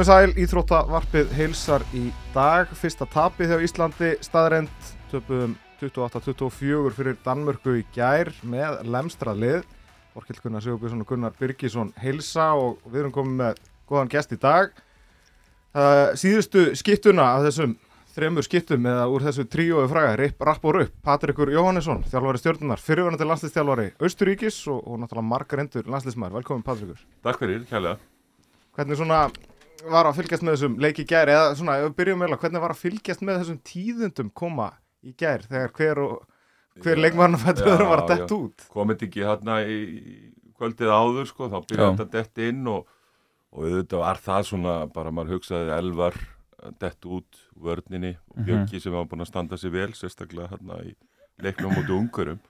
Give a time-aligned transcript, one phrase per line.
[0.00, 2.70] Komið sæl, Íþróttavarpið heilsar í dag.
[2.72, 5.50] Fyrsta tapið hjá Íslandi, staðrend, töpuðum
[5.82, 9.66] 28-24 fyrir Danmörku í gær með lemstralið.
[10.16, 13.60] Orkill Gunnar Sigurbjörnsson og Gunnar Birgisson heilsa og við erum komið með
[13.92, 14.72] góðan gest í dag.
[15.76, 17.76] Uh, síðustu skiptuna af þessum
[18.16, 22.86] þremur skiptum eða úr þessu tríói fræga, Ripp, Rapp og Rupp, Patrikur Jóhannesson, þjálfari stjórnunar,
[22.88, 26.40] fyrirvænandi landslistjálfari Austuríkis og, og náttúrulega margar endur landslismæður.
[26.40, 27.08] Velkomin Patrikur.
[27.20, 28.00] Takk fyrir, kærlega.
[28.78, 29.26] Hvernig svona
[29.88, 32.74] var að fylgjast með þessum leiki gær eða svona, ef við byrjum meðlega, hvernig var
[32.74, 34.68] að fylgjast með þessum tíðundum koma
[35.06, 36.18] í gær þegar hver og
[36.80, 38.66] hver leikmann fættur öðrum var að dett út?
[38.72, 39.78] Komið ekki hérna í
[40.60, 42.86] kvöldið áður sko, þá byrjaði þetta dett inn og,
[43.50, 46.18] og auðvitað var það svona bara maður hugsaði elvar
[46.80, 48.46] dett út vörninni og Mhm.
[48.46, 50.94] Björki sem var búin að standa sér vel sérstaklega hérna í
[51.40, 52.40] leiknum mútið ungurum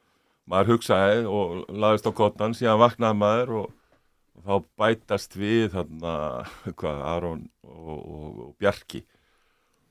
[0.51, 3.71] maður hugsaði og laðist á kottan síðan vaknaði maður og
[4.45, 6.15] þá bætast við hérna
[6.79, 9.05] hvað, Aron og, og, og Bjarki.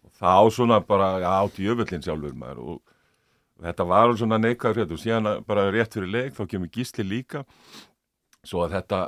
[0.06, 2.80] Og þá svona bara já, átti jöfullin sjálfur maður og
[3.60, 7.44] þetta var svona neikvæður hrétt og síðan bara rétt fyrir leik þá kemur gísli líka.
[8.48, 9.02] Svo að þetta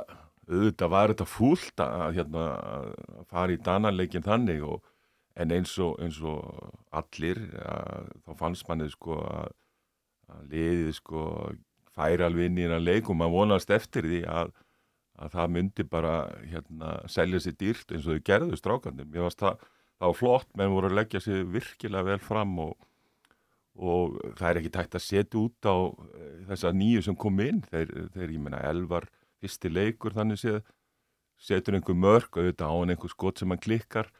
[0.50, 4.82] auðvitað var þetta fúlt að, hérna, að fara í dananleikin þannig og,
[5.40, 6.42] en eins og, eins og
[6.92, 9.54] allir að, þá fannst manni sko að,
[10.32, 11.22] að liðið sko
[11.96, 14.52] færi alveg inn í hennar leik og maður vonast eftir því að,
[15.18, 16.14] að það myndi bara
[16.48, 19.58] hérna selja sér dýrt eins og þau gerðu strákandir mér varst það,
[19.98, 22.88] það var flott menn voru að leggja sér virkilega vel fram og
[23.72, 25.76] og það er ekki tægt að setja út á
[26.20, 27.62] eh, þessa nýju sem kom inn.
[27.72, 29.06] Þeir, þeir ég menna, elvar
[29.40, 30.58] fyrsti leikur þannig séð.
[31.40, 34.10] Setur einhver mörg og auðvitað á hann einhver skot sem hann klikkar.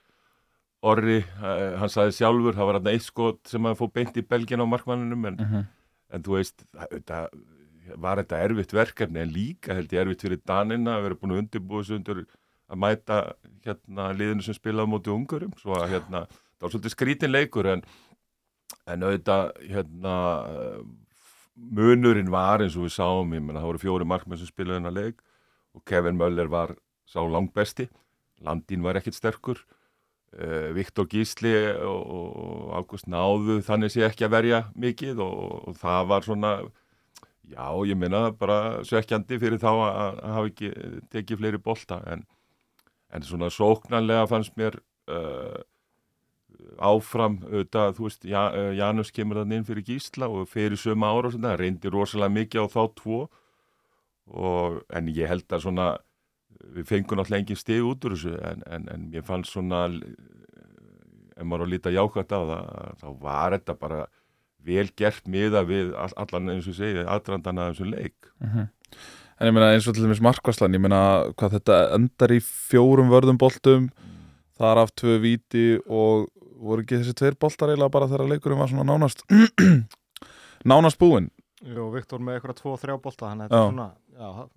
[0.89, 4.25] Orri, uh, hann saði sjálfur það var hann eitt skot sem hann fóð beint í
[4.25, 5.67] belgin á markmanninum en, Mhm.
[6.17, 7.29] en þú veist, auðvitað
[7.97, 11.43] var þetta erfitt verkefni en líka held ég erfitt fyrir Danina að vera búin að
[11.43, 12.25] undirbúa sig undir
[12.73, 13.19] að mæta
[13.67, 16.25] hérna liðinu sem spilaði móti ungurum svo að hérna,
[16.57, 17.85] það var svolítið skrítin leikur en
[18.89, 20.15] en auðvitað hérna
[21.55, 24.97] munurinn var eins og við sáum ég menna það voru fjóri markmenn sem spilaði hennar
[24.97, 25.21] leik
[25.77, 26.75] og Kevin Möller var
[27.09, 27.89] sá langbesti.
[28.43, 29.61] Landín var ekkit sterkur.
[30.33, 31.53] Uh, Viktor Gísli
[31.85, 36.53] og, og Ágúst náðu þannig sé ekki að verja mikið og, og það var svona
[37.51, 40.71] já ég meina bara sökkjandi fyrir þá að, hafa ekki
[41.13, 42.25] tekið fleiri bolta en,
[43.13, 44.79] en svona sóknarlega fannst mér
[45.11, 45.61] uh,
[46.79, 51.09] áfram auðvitað, þú veist, ja, uh, Janus kemur þannig inn fyrir Gísla og fyrir sömu
[51.09, 53.21] ára og svona, reyndi rosalega mikið á þá tvo.
[54.33, 55.87] Og, en ég held að svona
[56.73, 60.13] við fengum náttúrulega engin stig út úr þessu en, en, en ég fann svona eh,
[61.37, 64.01] ef maður á líta jákvæmt á það þá var þetta bara
[64.67, 68.69] vel gert miða við all- allan eins og segið aðdrandana af þessum leik Mhm.
[69.41, 73.09] En ég meina eins og til dæmis markvarslan, ég meina hvað þetta endar í fjórum
[73.11, 73.89] vörðum boltum,
[74.59, 76.29] þar af tvö víti og
[76.63, 79.25] voru ekki þessi tveir boltar eiginlega bara þegar leikurinn var svona nánast
[80.65, 81.31] nánast búinn.
[81.65, 84.49] Jú, Viktor með eitthvað tvo og þrjá bolta þannig að þetta er svona já,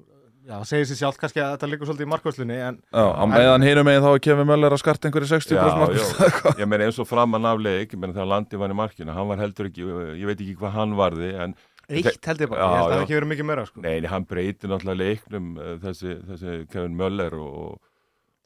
[0.46, 3.24] já, það segir sér sjálf kannski að þetta liggur svolítið í markvöslunni en Já, á
[3.30, 6.60] meðan hinum megin þá er Kevin Möller að skarta einhverju 60% Já, markvarslan.
[6.62, 9.32] ég meina eins og framan af leik ég meina þegar Landi var í markinu, hann
[9.32, 9.88] var heldur ekki
[10.22, 11.58] ég veit ekki hvað hann varði en
[11.90, 13.82] eitt held ég bara, Já, ég held að það ekki verið mikið meira sko.
[13.86, 17.76] Nei, hann breytir náttúrulega leiknum uh, þessi, þessi Kevin Möller og,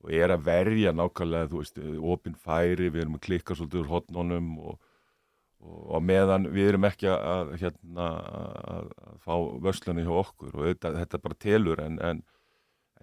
[0.03, 1.79] og er að verja nákvæmlega, þú veist,
[2.15, 4.75] opin færi, við erum að klikka svolítið úr hotnunum og,
[5.59, 8.09] og, meðan við erum ekki að, hérna,
[8.73, 8.91] að,
[9.23, 9.33] fá
[9.63, 12.21] vörslunni hjá okkur og þetta, þetta bara telur en, en,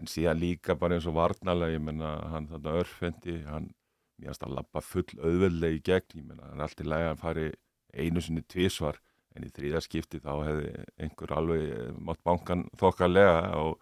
[0.01, 3.71] en síðan líka bara eins og varnalega, ég menna, hann þarna örfendi, hann
[4.17, 7.51] mjögast að lappa full auðveldlega í gegn, ég menna, hann er alltaf læg að fari
[7.97, 9.01] einu sinni tvisvar
[9.37, 10.71] en í þriða skipti þá hefði
[11.05, 13.77] einhver alveg eh, mátt bankan þokkalega og,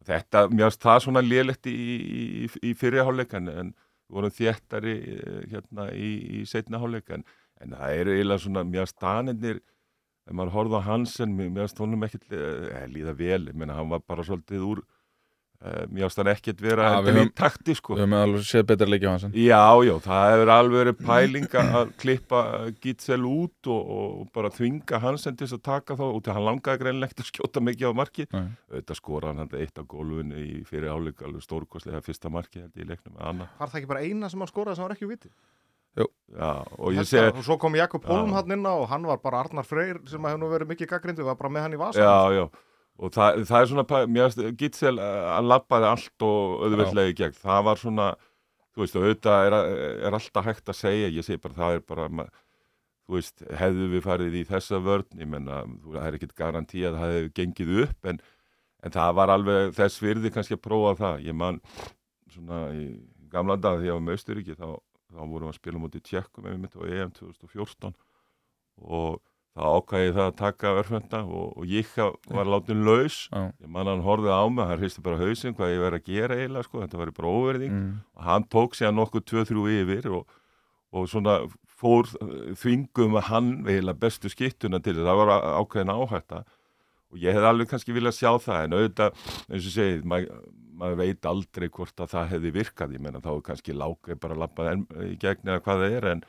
[0.00, 3.70] og þetta, mér finnst það svona lélegt í, í, í fyrirháleik en,
[4.10, 7.22] vorum þéttari eh, hérna í, í setna háleik en,
[7.60, 9.60] en það eru eiginlega svona, finnst danirnir
[10.30, 13.90] ef maður horfði á Hansen, mér finnst honum ekkit eh, líða vel, ég meina hann
[13.90, 14.82] var bara svolítið úr
[15.64, 18.88] eh, mér finnst hann ekkit vera ja, við takti sko Við höfum alveg séð betra
[18.88, 19.26] leikja á hans.
[19.34, 22.42] Já, já, það hefur alveg verið pæling að klippa
[22.84, 26.84] Gitzel út og, og bara þvinga Hansen til þess að taka þá út hann langaði
[26.84, 28.50] greinlegt að skjóta mikið á markið Nei.
[28.70, 32.78] auðvitað skora hann þetta eitt á gólfinu í fyrir áleik alveg stórkostlega fyrsta markið held
[32.78, 35.16] ég í leiknum Var það ekki bara eina sem hann skoraði sem var ekki úr
[35.16, 35.32] viti?
[35.98, 36.06] Já,
[36.78, 39.40] og ég segi og svo kom Jakob Holm hann inn á og hann var bara
[39.42, 42.36] Arnar Freyr sem hefur nú verið mikið gaggrindu var bara með hann í vasa Já,
[42.36, 42.44] já,
[43.00, 47.40] og það, það er svona mér finnst Gitzel að labbaði allt og auðvitað í gegn,
[47.40, 48.06] það var svona
[48.70, 49.56] þú veist, auðvitað er,
[50.06, 52.08] er alltaf hægt að segja, ég segi bara það er bara
[53.10, 57.00] þú veist, hefðu við farið í þessa vörn, ég menna, það er ekkit garantí að
[57.00, 58.20] það hefði gengið upp en,
[58.86, 61.58] en það var alveg þess virði kannski að prófa það, ég man
[62.30, 62.86] svona í
[63.34, 64.68] gamla dag þegar ég var með Austuríki þá,
[65.10, 67.94] þá vorum við að spila mútið tjekkum ef við mitt á EM 2014
[68.80, 69.18] og
[69.50, 71.88] þá ákvæði það að taka örfenda og, og ég
[72.30, 73.16] var látin laus.
[73.60, 76.36] Ég man hann horfið á mig, hann hristi bara hausinn hvað ég verið að gera
[76.38, 77.90] eiginlega sko, þetta var bara óverðing mm.
[78.14, 80.38] og hann tók sér nokkuð 2-3 yfir og,
[80.94, 81.34] og svona
[81.80, 82.06] fór
[82.60, 86.44] þvingum að hann eiginlega bestu skiptuna til það var á- ákveðin áhætta.
[87.10, 90.44] Og ég hef alveg kannski viljað sjá það en auðvitað, eins og segið maður
[90.80, 94.38] maður veit aldrei hvort að það hefði virkað ég menna þá er kannski lágið bara
[94.42, 96.24] lappað í gegn eða hvað það er en,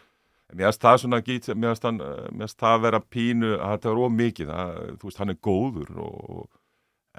[0.52, 2.06] mér finnst það svona gít, mér finnst
[2.42, 6.48] finnst það vera pínu að þetta var ómikið, það, þú veist hann er góður og,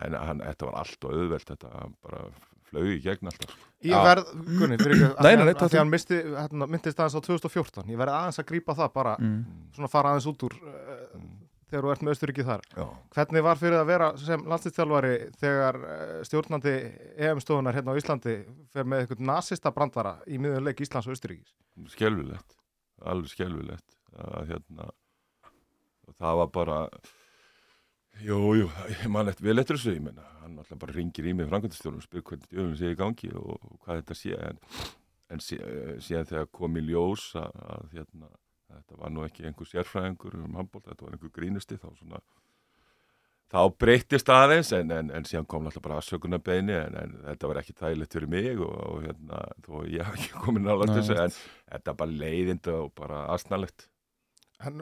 [0.07, 2.25] en hann, þetta var allt og auðvelt, þetta bara
[2.73, 3.99] flög í gegn alltaf Ég Já.
[4.07, 4.29] verð,
[4.61, 4.77] Gunni,
[5.19, 8.93] að því hann misti, hérna, myndist aðeins á 2014, ég verð aðeins að grípa það
[8.95, 9.41] bara, Mm.
[9.75, 11.17] svona fara aðeins út úr uh,
[11.73, 12.65] þegar þú ert með Östuríki þar.
[12.77, 12.85] Já.
[13.17, 16.79] Hvernig var fyrir að vera sem landslýstjálfari þegar uh, stjórnandi
[17.17, 18.39] EM-stofunar hérna á Íslandi
[18.73, 21.57] fer með eitthvað nasista brandara í miðunleik Íslands og Östuríkis?
[21.89, 22.59] skelvilegt
[23.09, 24.89] alveg skelvilegt að hérna
[26.21, 26.79] það var bara
[28.23, 31.35] jú, jú, ég man eftir vel eftir þessu ég menna, hann alltaf bara ringir í
[31.37, 34.61] mig frangöndastjórnum og spyr hvernig djöfum sé í gangi og, og hvað þetta sé en,
[35.33, 38.33] en sé, eh, síðan þegar kom í ljós að, að hérna
[38.79, 42.23] þetta var nú ekki einhver sérfræðingur um handbólt, þetta var einhver grínusti þá svona
[43.53, 47.61] þá breyttist aðeins en, en, en síðan kom alltaf bara aðsökunarbeini en, en þetta var
[47.61, 51.19] ekki þægilegt fyrir mig og, og hérna, þó ég hef ekki komin nálægt Nei, þessu
[51.21, 53.25] en þetta er bara leiðind og bara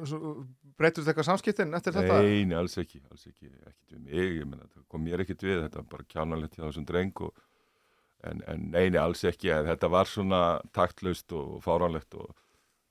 [0.06, 0.32] svo,
[0.78, 2.20] breytust eitthvað samskiptin eftir þetta?
[2.22, 5.46] Nei, nei, alls ekki, alls ekki, ekkert við mig, ég menna, það kom mér ekkert
[5.46, 7.42] við, þetta var bara kjánalegt hjá þessum dreng og,
[8.28, 10.42] en, en nei, nei, alls ekki, þetta var svona
[10.76, 12.30] taktlaust og fáránlegt og,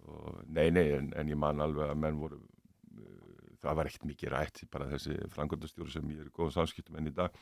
[0.10, 4.10] og nei, nei, en, en ég man alveg að menn voru, uh, það var ekkert
[4.10, 7.40] mikið rætt, bara þessi frangöndastjóri sem ég er í góðum samskiptum enn í dag,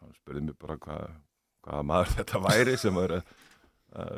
[0.00, 1.18] hann spurði mig bara hvað,
[1.66, 3.26] hvaða maður þetta væri sem var uh,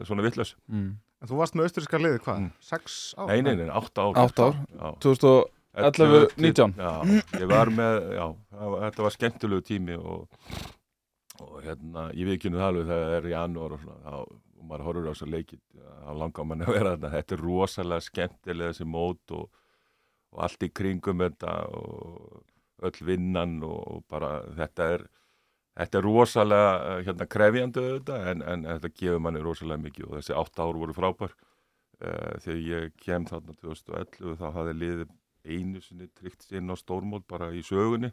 [0.08, 0.54] svona vittlaus.
[0.72, 0.92] Mm.
[1.22, 2.44] En þú varst með Östuríska liði, hvað?
[2.44, 2.54] Mm.
[2.66, 3.28] Sex ár?
[3.30, 4.22] Nei, nei, nei, átta ár.
[4.24, 4.62] Átta ár?
[4.74, 4.88] Já.
[5.06, 6.74] 2000 11, 19.
[6.76, 6.90] Já,
[7.40, 8.26] ég var með, já,
[8.60, 10.26] var, þetta var skemmtilegu tími og,
[11.40, 14.00] og hérna, ég veit ekki um það alveg þegar það er í janúar og svona,
[14.04, 17.36] þá, og maður horfur á þess að leikið, þá langar mann að vera þarna, þetta
[17.36, 19.62] er rosalega skemmtilega þessi mót og,
[20.32, 22.42] og allt í kringum þetta og
[22.82, 25.06] öll vinnan og bara þetta er,
[25.78, 30.14] þetta er rosalega eh, hérna krefjandi þetta en, en þetta gefur manni rosalega mikið og
[30.18, 31.34] þessi átta ár voru frábær.
[32.02, 35.10] Uh, þegar ég kem þarna 2011 þá hafði liðið
[35.46, 38.10] einu sinni tryggt inn á stórmót bara í sögunni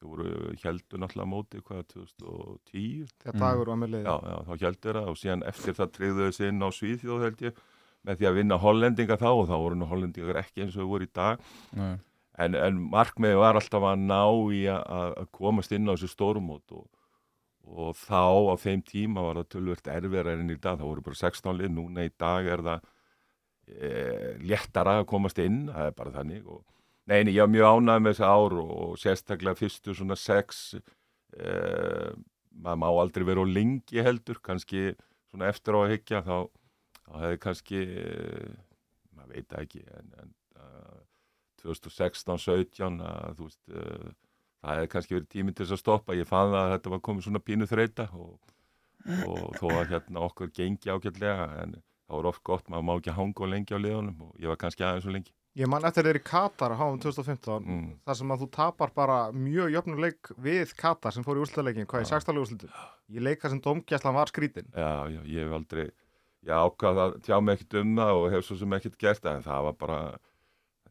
[0.00, 0.32] þau voru
[0.62, 4.04] heldur náttúrulega móti hvað 2010 Þegar dagur var með liði.
[4.04, 7.24] já, já, þá heldur það og síðan eftir það tryggðu þau sér inn á Svíþjóð
[7.26, 7.62] held ég
[8.06, 10.90] með því að vinna hollendinga þá og þá voru nú hollendingar ekki eins og þau
[10.92, 11.40] voru í dag.
[11.74, 11.96] Nei.
[12.44, 14.20] en, en markmiði var alltaf að ná
[14.52, 16.84] í að, komast inn á þessu stórmót og,
[17.66, 21.18] og þá á þeim tíma var það tölvört erfiðar en í dag, það voru bara
[21.24, 22.84] 16 lið, núna í dag er það
[23.66, 23.90] e,
[24.44, 26.62] léttara að komast inn, það er bara þannig og
[27.10, 31.50] neini, ég var mjög ánægð með þessi ár og sérstaklega fyrstu svona sex e,
[32.56, 34.90] maður má aldrei vera á lengi heldur, kannski
[35.30, 36.36] svona eftir á að hyggja þá,
[37.06, 38.06] þá hefði kannski e,
[39.16, 41.00] maður veit ekki en, en uh,
[41.62, 44.10] 2016-17 að þú veist uh,
[44.62, 46.16] það hefði kannski verið tíminn til þess að stoppa.
[46.18, 48.52] Ég fann að þetta var komið svona pínu þreita og,
[49.26, 53.16] og þó að hérna okkur gengi ágætlega en það var oft gott, maður má ekki
[53.16, 56.04] hanga og lengi á liðunum og ég var kannski aðeins og lengi Ég man eftir
[56.04, 57.84] þeir í Katar á háum 2015 mm.
[58.04, 62.04] þar sem að þú tapar bara mjög jöfnuleik við Katar sem fór í úrslutaleikin, hvað
[62.04, 62.10] Já.
[62.18, 62.40] 16.
[62.42, 62.74] úrslutum.
[63.16, 64.68] Ég leika sem domgæslan var skrítin.
[64.76, 65.86] já, já, ég hef aldrei
[66.46, 69.46] ég ákvað að tjá mig ekkert um það og hef svo sem ekkert gert en
[69.46, 70.00] það var bara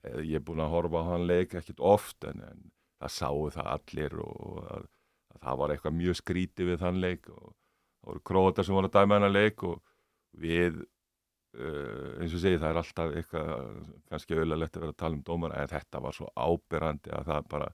[0.03, 2.65] eh, ég er búin að horfa á hann leik ekkert oft en, en
[2.99, 4.89] það sáu það allir og að,
[5.35, 8.91] að það var eitthvað mjög skríti við þann leik og það voru króatar sem voru
[8.91, 9.79] að dæma hennar leik og
[10.35, 10.83] við
[11.55, 13.51] eins og segi það er alltaf eitthvað
[14.09, 17.49] kannski auðvitað að vera að tala um dómar en þetta var svo ábyrrandi að það
[17.53, 17.69] bara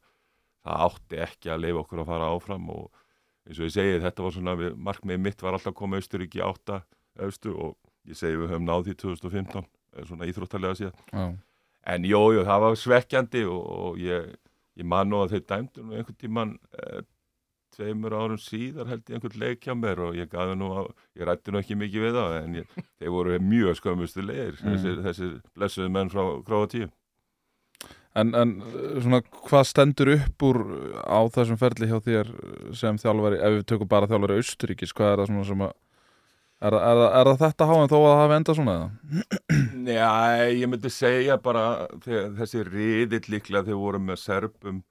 [0.61, 3.01] það átti ekki að leifa okkur að fara áfram og
[3.47, 6.43] eins og ég segi þetta var svona við, markmiði mitt var alltaf að koma Austuríki
[6.45, 6.83] átta
[7.21, 7.77] austu og
[8.09, 11.25] ég segi við höfum náð því 2015 eh, svona íþróttalega síðan Já.
[11.95, 14.29] en jú, jú, það var svekkjandi og, og ég,
[14.77, 17.01] ég man nú að þeir dæmdu einhvern tíman eh,
[17.75, 20.81] tveimur árum síðar held ég einhvern leik hjá mér og ég gaði nú á,
[21.17, 24.73] ég rætti nú ekki mikið við það en ég, þeir voru mjög skömmustu leir Mm.
[24.75, 26.89] þessir, þessir blessuðu menn frá Króatíu
[28.11, 30.57] En, en uh, svona, hvað stendur upp úr
[31.07, 32.31] á þessum ferli hjá þér
[32.75, 35.71] sem þjálfari, ef við tökum bara þjálfari Austuríkis, hvað er það svona sem að
[36.67, 38.89] er, er, er það þetta háin þó að það endað svona eða?
[39.95, 40.11] Já,
[40.59, 41.63] ég myndi segja bara
[42.35, 44.83] þessi riðill líklega þegar við vorum með Serbum,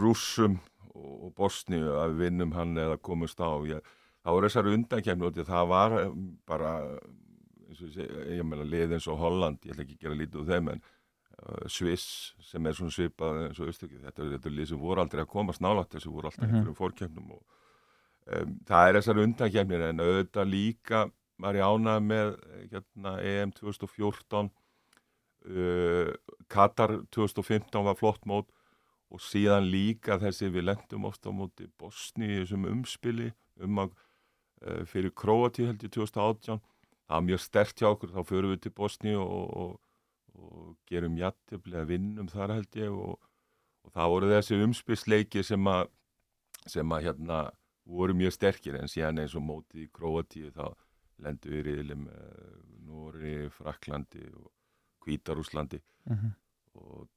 [0.00, 0.56] Rússum
[0.94, 3.50] og Bosníu að við vinnum hann eða komumst á.
[3.68, 3.80] Ég,
[4.24, 6.14] þá er þessar undankemni og það var eh,
[6.50, 6.72] bara
[7.70, 10.48] eins og ég meina lið eins og Holland, ég ætla ekki að gera lítið úr
[10.50, 12.06] þeim en uh, Sviss
[12.42, 15.30] sem er svona svipað eins og Östöki, þetta, þetta er lið sem voru aldrei að
[15.30, 16.56] komast nálægt þessu voru alltaf Mhm.
[16.56, 17.42] einhverjum fórkemnum og
[18.40, 21.04] um, það er þessar undankemnir en auðvitað líka
[21.40, 24.50] var ég ánað með eh, hérna, EM 2014
[25.46, 26.10] uh,
[26.50, 28.50] Katar 2015 var flott mót
[29.10, 33.94] og síðan líka þessi við lendum ofta á móti Bosni í þessum umspili um að
[33.94, 38.60] uh, fyrir Króati held ég 2018 það var mjög stert hjá okkur, þá förum við
[38.66, 39.72] til Bosni og, og,
[40.38, 43.16] og gerum jættibli að vinnum þar held ég og,
[43.84, 45.88] og það voru þessi umspilsleiki sem að
[46.68, 47.40] sem að hérna
[47.90, 48.76] voru mjög sterkir.
[48.76, 50.68] En síðan eins og móti í Króati þá
[51.24, 52.50] lendum við riðli með
[52.86, 54.50] Nóri, Fraklandi og
[55.04, 56.30] Hvítarúslandi Mhm.
[56.74, 57.08] og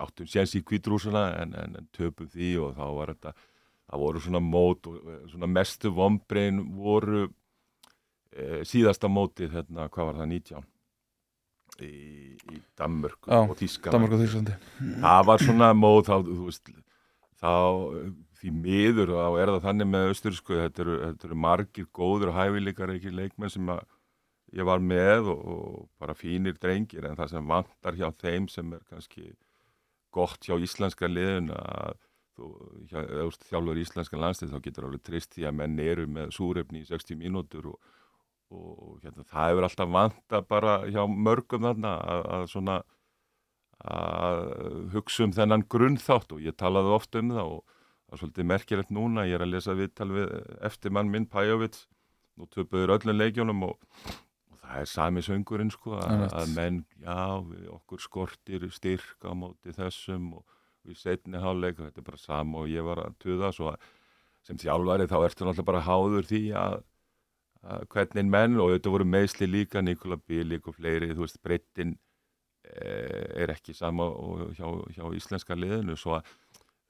[0.00, 3.34] áttum séns í kvítrúsuna en, en, en töpum því og þá var þetta
[3.90, 7.24] það voru svona mót og eh, svona mestu vombrein voru
[8.30, 10.68] e, síðasta mótið hérna, hvað var það, 19
[11.80, 11.92] í,
[12.54, 13.30] í Danmörk
[14.14, 14.58] og Þýrslandi
[15.02, 16.74] það var svona mót þá, þú veist,
[17.40, 17.54] þá
[18.40, 22.38] því miður þá er það þannig með austursku þetta eru, þetta eru margir góður og
[22.38, 23.82] hæfileikar ekki leikmenn sem að
[24.56, 28.72] ég var með og, og bara fínir drengir en það sem vantar hjá þeim sem
[28.74, 29.30] er kannski
[30.14, 31.96] gott hjá íslenska liðun að
[32.36, 32.50] þú,
[32.90, 36.84] hjá, ert þjálfur íslenska landslið þá getur alveg trist því að menn eru með súrefni
[36.84, 37.92] í 60 mínútur og,
[38.54, 42.80] og hérna, það hefur alltaf vanta bara hjá mörgum þarna að, að svona
[43.80, 44.42] að
[44.92, 48.90] hugsa um þennan grunnþátt og ég talaði oft um það og það er svolítið merkilegt
[48.92, 50.34] núna, ég er að lesa viðtal við
[50.68, 51.86] eftir mann minn Pajovits
[52.36, 54.29] nú töpuður öllum leikjónum og, og
[54.70, 57.18] það er sami söngurinn sko að, að menn, já,
[57.74, 60.44] okkur skortir styrk á móti þessum og
[60.86, 63.88] við setni háleik þetta er bara sama og ég var að tuða svo að
[64.46, 66.76] sem þjálfari þá ertu náttúrulega bara háður því að,
[67.74, 71.98] að hvernig menn og þetta voru meðsli líka Nikola Bílik og fleiri, þú veist, breyttin
[72.70, 74.08] er ekki sama
[74.56, 76.30] hjá, hjá íslenska liðinu svo að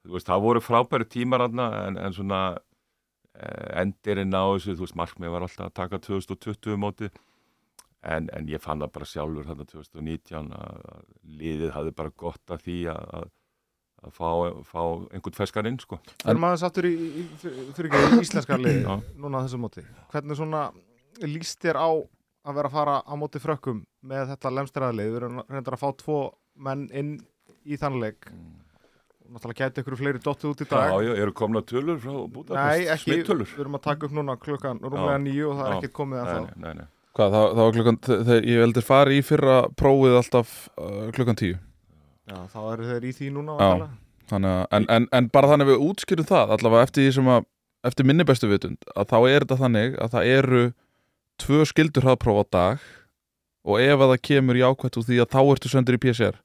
[0.05, 2.41] þú veist, það voru frábæri tímar en, en svona
[3.35, 7.11] eh, endirinn á þessu, þú veist, markmið var alltaf að taka 2020 móti
[8.03, 11.05] en, en ég fann það bara sjálfur þarna 2019 að,
[11.41, 13.27] liðið hafði bara gott að því að, að,
[14.07, 14.31] að fá,
[14.71, 16.01] fá einhvern feskarinn, sko.
[16.23, 19.85] Þegar maður sattur í, í, ekki í íslenska liði núna á þessu móti.
[20.15, 20.69] Hvernig svona
[21.27, 25.43] líst þér á að vera að fara á móti frökkum með þetta lemstræðalið, við erum
[25.45, 26.21] reyndar að fá tvo
[26.61, 27.13] menn inn
[27.69, 30.89] í þannleik og náttúrulega gæti ykkur fleiri dottið út í dag.
[30.89, 33.53] Já, já, eru komna tölur frá Nei, Budapest, ekki, smittölur?
[33.53, 36.25] við erum að taka upp núna klukkan rúmlega nýju og það er ekkert komið að
[36.25, 36.89] Nei, það nei, nei, nei.
[37.17, 41.39] Hvað, það, það var klukkan, þegar ég veldi fara í fyrra prófið alltaf uh, klukkan
[41.41, 41.57] tíu
[42.31, 43.89] Já, þá eru þeir í því núna Já.
[44.31, 47.49] Þannig að, en, en, en bara þannig við útskýrum það allavega eftir að,
[47.91, 50.63] eftir minni bestu vitund að þá er þetta þannig að það eru
[51.41, 52.87] tvö skildur hraðpróf á dag
[53.67, 56.39] og ef að það kemur jákvætt úr því að þá ertu söndur í PCR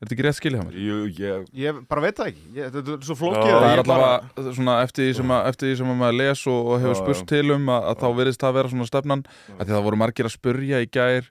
[0.00, 0.76] Er þetta ekki rétt skilja mér?
[0.80, 3.60] Jú, ég, Ég bara veit það ekki, ég, þetta er svo Já, flókið það að
[3.60, 6.44] Það er ég bara- svona eftir því sem að, eftir því sem að maður les
[6.48, 7.28] og, og hefur Já, spurst já.
[7.34, 8.16] til um að, að þá Já.
[8.20, 9.24] virðist það vera svona stefnan
[9.58, 11.28] að því það voru margir að spurja í gær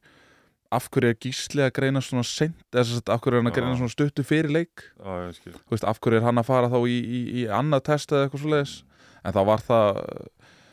[0.69, 3.57] af hverju er gísli að greina svona sent, eða af hverju er hann að Já.
[3.57, 5.53] greina svona stuttu fyrir leik já, ég skil.
[5.65, 8.27] Þú veist, af hverju er hann að fara þá í, í, í annað test eða
[8.29, 8.85] eitthvað svo
[9.25, 10.03] en þá var það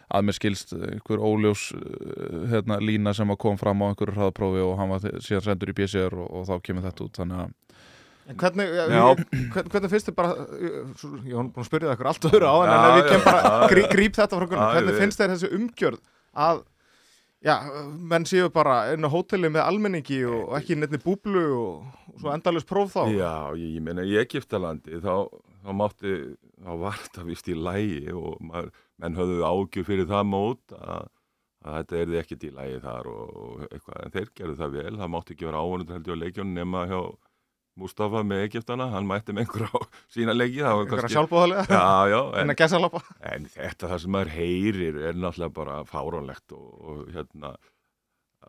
[0.06, 4.60] að mér skilst einhver óljós uh, hérna, lína sem að kom fram á einhverju hraðaprófi
[4.62, 7.54] og hann var síðan sendur í PCR og, og þá kemur þetta út þannig að
[8.26, 8.66] En hvernig,
[9.54, 10.78] hvernig finnst þið bara ég
[11.28, 13.20] ég var búin að spyrja það ykkur allt öðru á en, en ef ég kem
[13.20, 16.00] já, bara, grí, gríp þetta frá grunn Já, hvernig finnst þér þessi umgjörð
[16.46, 16.62] að
[17.46, 17.54] já,
[18.12, 20.78] menn séu bara inn á hóteli með almenningi og, ekki.
[20.80, 23.02] nefni búblu og, og svo endalus próf þá?
[23.14, 25.28] Já, ég, ég meina í Egiptalandi þá,
[25.62, 26.16] þá mátti,
[26.64, 31.06] þá var þetta vist í lægi og maður, menn höfðu ágjur fyrir það mót að,
[31.62, 34.92] að þetta erði ekkert í lægi þar og, og eitthvað, en þeir gerðu það vel,
[34.96, 37.00] það mátti ekki vera ávonundur held ég á leikjónu nema hjá
[37.76, 39.76] Mustafa með Egiptana, hann mætti með einhver á
[40.12, 42.54] sína leiki, einhverja sjálfbóðalega Já, já, en
[43.32, 47.52] en, þetta það sem maður heyrir er náttúrulega bara fáránlegt og, og hérna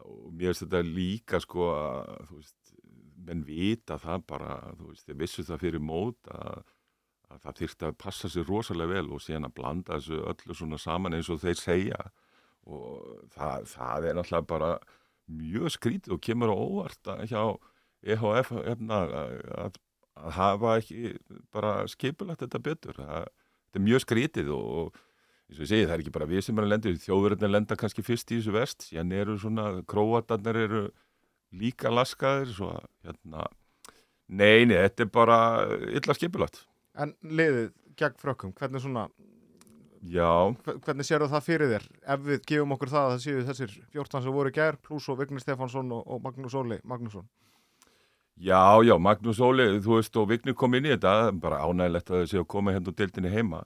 [0.06, 2.74] og mér finnst þetta líka sko að þú veist,
[3.28, 6.62] menn vita það bara, þú veist, þeir vissu það fyrir mót að,
[7.32, 10.80] að það þyrfti að passa sér rosalega vel og síðan að blanda þessu öllu svona
[10.82, 12.06] saman eins og þeir segja.
[12.68, 14.72] Og það, það er náttúrulega bara
[15.28, 17.42] mjög skrítið og kemur á óvart að hjá
[18.16, 19.78] EHF hérna, að,
[20.18, 21.14] að hafa ekki
[21.54, 22.98] bara skipulagt þetta betur.
[23.02, 23.28] Það,
[23.68, 25.04] þetta er mjög skrítið og, og
[25.48, 27.78] eins og ég segi það er ekki bara við sem erum að lenda þjóðverðin lenda
[27.80, 30.82] kannski fyrst í þessu vest síðan eru svona, króatarnir eru
[31.56, 33.46] líka laskaðir svo að hérna,
[34.28, 35.38] neini, þetta er bara
[35.96, 36.66] illa skipulagt.
[37.00, 39.08] En liðið gegn frökkum, hvernig svona
[40.08, 41.86] Já, Hve- hvernig sérðu það fyrir þér?
[42.14, 45.18] Ef við gefum okkur það að það séu þessir 14 sem voru gær pluss og
[45.20, 47.26] Vignir Stefánsson og Magnús Óli Magnússon
[48.40, 52.24] já, já, Magnús Óli, þú veist, og Vignir kom inn í þetta, bara ánægilegt að
[52.24, 53.64] þau séu að koma hérna úr deildinni heima.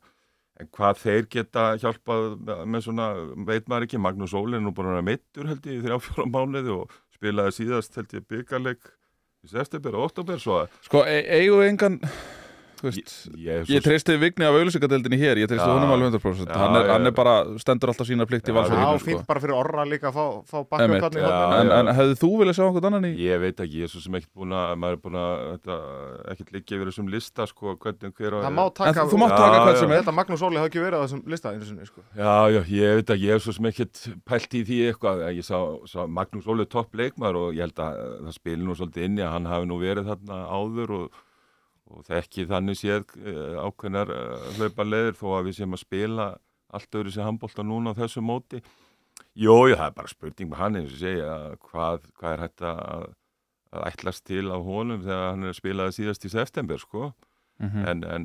[0.60, 2.26] En hvað þeir geta hjálpað
[2.70, 3.08] með- svona,
[3.48, 6.76] veit maður ekki, Magnús Óli er nú vera meittur held ég í þrjá fjóra mánuði
[6.82, 8.92] og spilaði síðast held ég byggarleik
[9.44, 12.00] í september og oktober, svo að Sko, e eigum við engan
[12.88, 16.78] veist, ég, Ég treysti Vigni af auðlýsingadeildinni hér, ég treysti honum alveg 100% Já, hann,
[16.80, 19.26] er, hann er bara, stendur alltaf sína plikt í Já, Já, valsverðinu sko.
[19.32, 21.06] bara fyrir orra líka að fá, fá bakka Einmitt.
[21.06, 21.60] þarna í Já, horninu.
[21.62, 24.04] en, en hefði þú viljað sjá einhvern annan í Ég veit ekki, ég er svo
[24.06, 25.78] sem ekkert búin að, maður er búin að, þetta,
[26.34, 29.62] ekkert liggja yfir þessum lista, sko, hvernig hver Það má En taka þú mátt taka
[29.62, 29.80] hvað já.
[29.82, 31.54] sem Ég er held að Magnús Óli hafi ekki verið á þessum lista
[31.86, 32.04] sko.
[32.18, 35.46] Já, já, ég veit ekki, ég er svo sem ekkert pælt í því eitthvað, ég
[35.48, 35.58] sá,
[35.90, 39.36] sá Magnús Óli topp leikmaður og ég held að það spilir nú svolítið inni að
[39.36, 41.20] hann hafi nú verið þarna áður og,
[41.92, 46.28] og þekki þannig séð uh, ákveðnar uh, hlaupa leðir þó að við séum að spila
[46.72, 48.62] allt öðru sem handbólta núna á þessu móti.
[49.36, 51.34] Jó, já, það er bara spurning með hann eins og segja
[51.68, 53.04] hvað, hvað er hægt að,
[53.76, 57.12] að ætlast til á honum þegar hann er að spila það síðast í september, sko
[57.62, 57.84] Mhm.
[57.86, 58.24] en, en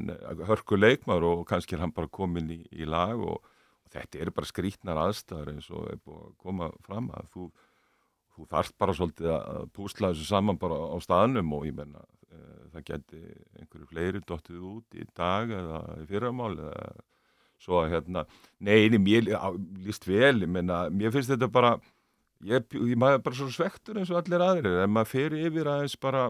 [0.48, 3.42] hörku leikmar og kannski er hann bara komin í, í lag og,
[3.84, 7.48] og þetta eru bara skrítnar aðstæður eins og er búið að koma fram að þú,
[8.32, 12.00] þú þarft bara svolítið að púsla þessu saman bara á staðnum og ég menna
[12.72, 13.20] það geti
[13.60, 16.88] einhverju fleiri dottið út í dag eða í fyrramál eða
[17.58, 18.24] svo að hérna,
[18.60, 19.30] neini, mér
[19.86, 21.70] líst vel, ég menna, mér finnst þetta bara
[22.44, 25.96] ég, ég maður bara svo svektur eins og allir aðrir, en maður fer yfir aðeins
[26.00, 26.26] bara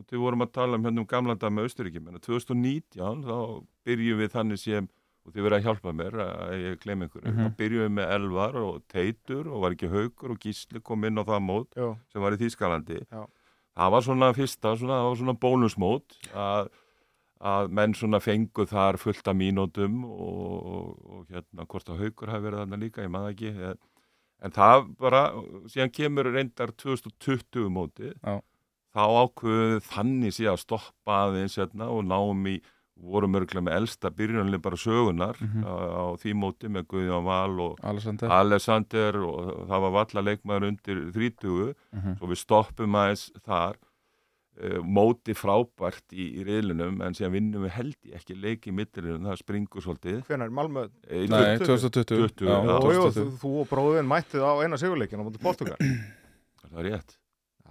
[0.00, 3.36] og við vorum að tala um hérna um gamla dag með Austuríki, menna 2019 þá
[3.84, 4.88] byrjum við þannig sem
[5.22, 7.44] og þið verið að hjálpa mér að ég glem einhverju, Mhm.
[7.52, 11.20] þá byrjum við með Elvar og Teitur og var ekki Haukur og Gísli kom inn
[11.20, 13.22] á það mót Jó, sem var í Þýskalandi Já.
[13.78, 16.70] Það var svona fyrsta, svona, það var svona bónusmót að,
[17.52, 22.32] að menn svona fengu þar fullt af mínútum og, og, og hérna hvort að Haukur
[22.32, 23.82] hafi verið þarna líka, ég maður ekki en,
[24.42, 25.24] en það bara,
[25.72, 28.16] síðan kemur reyndar 2020 mótið
[28.92, 32.58] þá ákveðu þannig sé að stoppa aðeins hérna, og náum í
[33.00, 35.64] vorum örgulega með elsta byrjunarlið bara sögunar Mhm.
[35.64, 40.68] á, á því móti með Guðjón Val og Alexander Alexander og það var valla leikmaður
[40.68, 42.18] undir 30 Mhm.
[42.18, 43.74] svo við stoppum aðeins þar
[44.62, 48.74] uh, móti frábært í, í riðlunum en síðan vinnum við held ég ekki leiki í
[48.76, 52.04] mittilinu, það springur svolítið hvenær, Malmö Eh, Nei, 2020.
[52.04, 52.76] 2020 20, Já, já.
[52.76, 53.38] Jú, jú, 2020.
[53.40, 55.76] þú, og bróðin mættið á eina sigurleikin á móti Portugal
[56.60, 57.16] það er rétt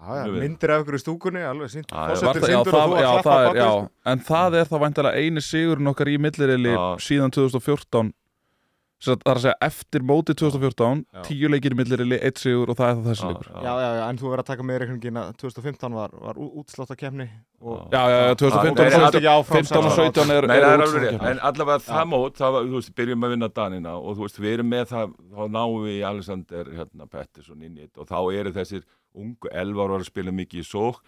[0.01, 2.95] Já, já, myndir af ykkur í stúkunni, alveg sínt það, já, síndur og það, þú
[2.97, 6.15] að það er, bak við, já, en það er þá væntalega eini sigurinn okkar í
[6.17, 6.73] millirili
[7.05, 8.20] síðan 2014 Sem sagt,
[9.01, 11.21] það er að segja eftir móti 2014 Já.
[11.25, 14.03] tíu leikir í millirili, eitt sigur og það er það þessi leikur Já, já, já,
[14.05, 17.27] en þú verður að taka með reikningin að 2015 var, var útslátt að kemni
[17.61, 20.13] og Já, já, já, 2015 Nei, og þetta 17 ekki áfram 15 og saman.
[20.13, 20.49] 17 er,
[21.31, 24.41] en allavega það mót, það var, þú veist, byrjum að vinna Danina og þú veist,
[24.45, 28.11] við erum með það, þá náum við í Alexander hérna, Pettersson inn í þetta og
[28.11, 28.85] þá eru þessir
[29.17, 31.01] ungu, Elvar var að spila mikið í sók,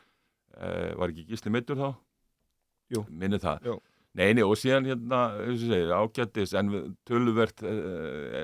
[0.58, 1.89] uh, var ekki gísli mittur þá?
[2.93, 3.06] Jú.
[3.10, 3.69] Minni það?
[3.69, 3.77] Jú.
[4.13, 8.43] Nei, nei, og síðan hérna, eins og segir, ágættis, en við töluvert uh,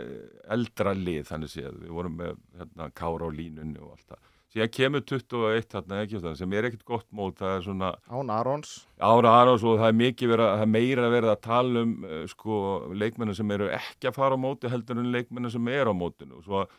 [0.55, 4.21] eldra lið, þannig séð, við vorum með hérna, Kára á línunni og allt það.
[4.49, 8.71] Síðan kemur 21 þarna, ekki, sem er ekkert gott mót, það er svona, Án Arons
[8.97, 11.91] Ára Arons og það er mikið verið að, það er meira verið að tala um
[12.07, 12.61] uh, sko,
[13.03, 16.39] leikmennar sem eru ekki að fara á móti heldur en leikmennar sem eru á mótinu
[16.39, 16.73] og svo að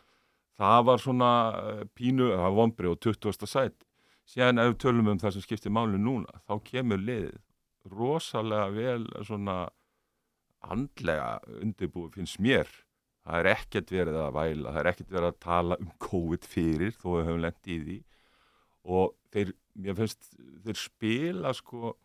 [0.59, 3.47] það var svona uh, pínu, það var vombri og 20.
[3.47, 3.87] sæt
[4.27, 7.39] síðan ef við tölum um það sem skiptir máli núna, þá kemur liðið
[7.89, 9.57] rosalega vel svona
[10.61, 12.69] andlega undirbúið finnst mér
[13.25, 16.95] það er ekkert verið að væla, það er ekkert verið að tala um COVID fyrir
[16.97, 17.97] þó við höfum lent í því
[18.97, 20.31] og þeir, mér finnst,
[20.65, 21.95] þeir spila sko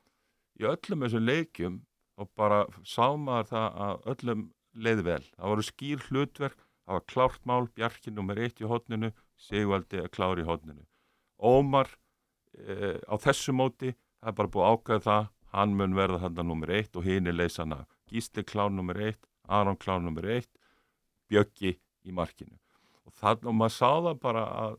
[0.60, 1.78] í öllum þessum leikjum
[2.20, 4.44] og bara sá maður það að öllum
[4.76, 5.22] leiði vel.
[5.36, 10.12] Það voru skýr hlutverk, það var klárt mál, Bjarki nummer eitt í hotninu, Sigvaldi að
[10.16, 10.84] klára í hotninu.
[11.36, 11.90] Ómar
[12.56, 16.46] e, á þessu móti, það er bara búið að ákveða það, hann mun verða þarna
[16.46, 17.84] nummer eitt og hinn er leysana.
[18.10, 20.50] Gísli klár nummer eitt, Aron klár nummer eitt,
[21.30, 22.58] Bjöggi í markinu.
[23.06, 24.76] Og þannig og maður sá það bara að,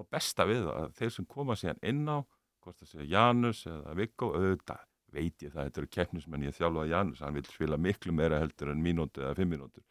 [0.00, 2.18] og besta við það, að þeir sem koma síðan inn á,
[2.60, 6.92] hvort það segja Janus eða Viggo, auðvitað veit ég það, þetta eru keppnismenn ég þjálfaði
[6.94, 9.84] Janus, hann vil spila miklu meira heldur en mínútu eða fimm mínútur.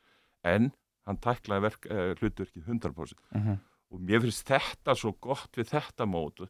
[0.47, 0.71] En
[1.09, 3.19] hann tæklaði verk, eh, hlutverkið 100%.
[3.35, 3.59] Mhm.
[3.89, 6.49] Og mér finnst þetta svo gott við þetta mót að,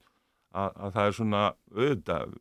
[0.76, 2.34] að það er svona auðvitað,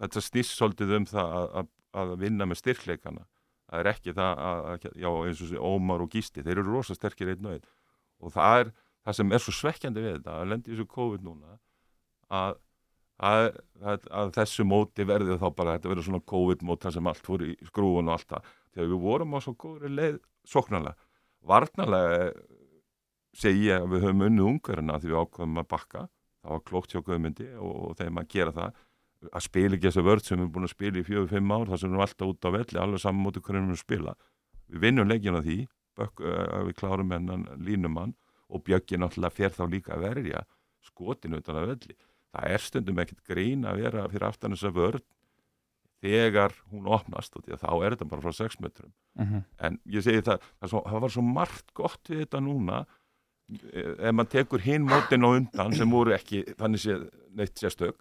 [0.00, 1.70] þetta snýst svolítið um það að,
[2.02, 3.26] að, vinna með styrkleikana.
[3.72, 6.96] Það er ekki það að, já, eins og þessi Ómar og Gísti, þeir eru rosa
[6.96, 7.70] sterkir einn og einn.
[8.22, 11.56] Og það er það sem er svo svekkjandi við þetta, að lendi þessu COVID núna,
[12.32, 12.60] að
[13.22, 13.50] að,
[13.82, 17.52] að, þessu móti verði þá bara þetta verður svona COVID-mót þar sem allt fór í
[17.68, 20.96] skrúun og allt það þegar við vorum á svo góðri leið sóknarlega
[21.52, 22.32] varnarlega
[23.36, 26.06] segi ég að við höfum unnið ungverðina því við ákveðum að bakka
[26.42, 28.80] það var klókt hjá Guðmundi og, og þeim að gera það
[29.30, 31.68] að spila ekki þessu vörð sem við erum búin að spila í fjögur, fimm ár
[31.70, 33.82] þar sem við erum alltaf út á velli alveg saman móti hverjum við erum að
[33.82, 34.14] spila.
[34.72, 35.58] Við vinnum á því
[35.98, 38.14] bök, uh, við klárum hennan línumann
[38.52, 40.44] og Bjöggi náttúrulega fer þá líka að verja
[40.84, 41.98] skotinu utan að velli.
[42.32, 45.04] Það er stundum ekkert grín að vera fyrir aftan þessa vörð
[46.02, 48.92] þegar hún opnast og þá er þetta bara frá 6 metrum.
[49.14, 49.42] Mm -hmm.
[49.58, 52.78] en ég segi það, það, svo, það var svo margt gott við þetta núna
[53.72, 56.96] eh, ef maður tekur hinn mótin á undan sem voru ekki þannig sé
[57.30, 58.00] neitt sérstök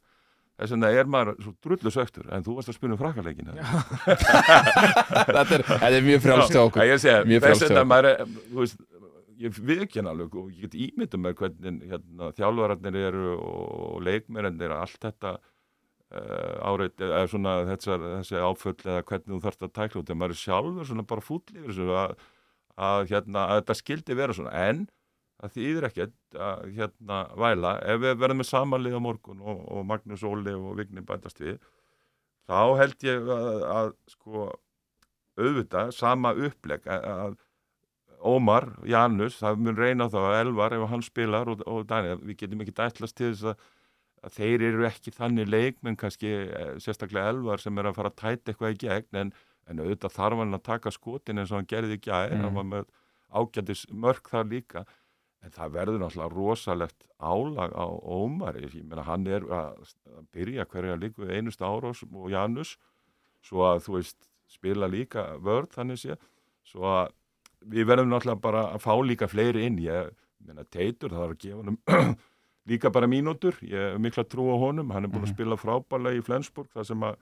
[0.61, 3.51] þess vegna er maður svo drullu söktur en þú varst að spila um frakkaleikin
[5.31, 6.91] þetta, er, er mjög frjálst hjá okkur.
[6.93, 8.81] Þess vegna maður er, veist
[9.41, 14.99] ég viðkjann alveg og ég get ímyndum með hvernig hérna, þjálfararnir eru og leikmennir allt
[15.01, 20.07] þetta uh, áreit, eða svona þessar, þessi áföll eða hvernig þú þarfst að tækla út,
[20.07, 22.15] þegar maður er sjálfur svona bara þessu að,
[22.89, 24.85] að, hérna, að þetta skildi vera svona, en
[25.41, 29.85] það þýðir ekkert að hérna væla, ef við verðum með samanlið á morgun og, og
[29.89, 31.57] Magnús Óli og Vigni bætast við,
[32.49, 34.49] þá held ég að, að sko
[35.41, 37.37] auðvitað, sama uppleg að
[38.21, 42.43] Ómar, Janus, það mun reyna þá að Elvar ef hann spilar og, og Daniel, við
[42.43, 43.63] getum ekki dætlast til þess að,
[44.21, 48.19] að þeir eru ekki þannig leikmenn kannski eh, sérstaklega Elvar sem er að fara að
[48.21, 49.31] tæta eitthvað í gegn en,
[49.65, 52.43] en auðvitað þarf hann að taka skotin eins og hann gerði í gæð, Mm.
[52.45, 52.91] hann var með
[53.41, 54.85] ágætis mörg þar líka
[55.41, 59.93] en það verður náttúrulega rosalegt álag á Ómari, ég meina hann er að,
[60.33, 62.75] byrja hverja líku einustu árós og Janus
[63.41, 66.17] svo að þú veist spila líka vörð þannig sé
[66.67, 67.13] svo að
[67.71, 69.77] við verðum náttúrulega bara að fá líka fleiri inn.
[69.81, 70.11] Ég
[70.45, 71.77] meina Teitur, það var að gefa honum
[72.71, 75.35] líka bara mínútur, ég hef mikla trú á honum, hann er búin að Mhm.
[75.35, 77.15] spila frábælega í Flensburg, þar sem að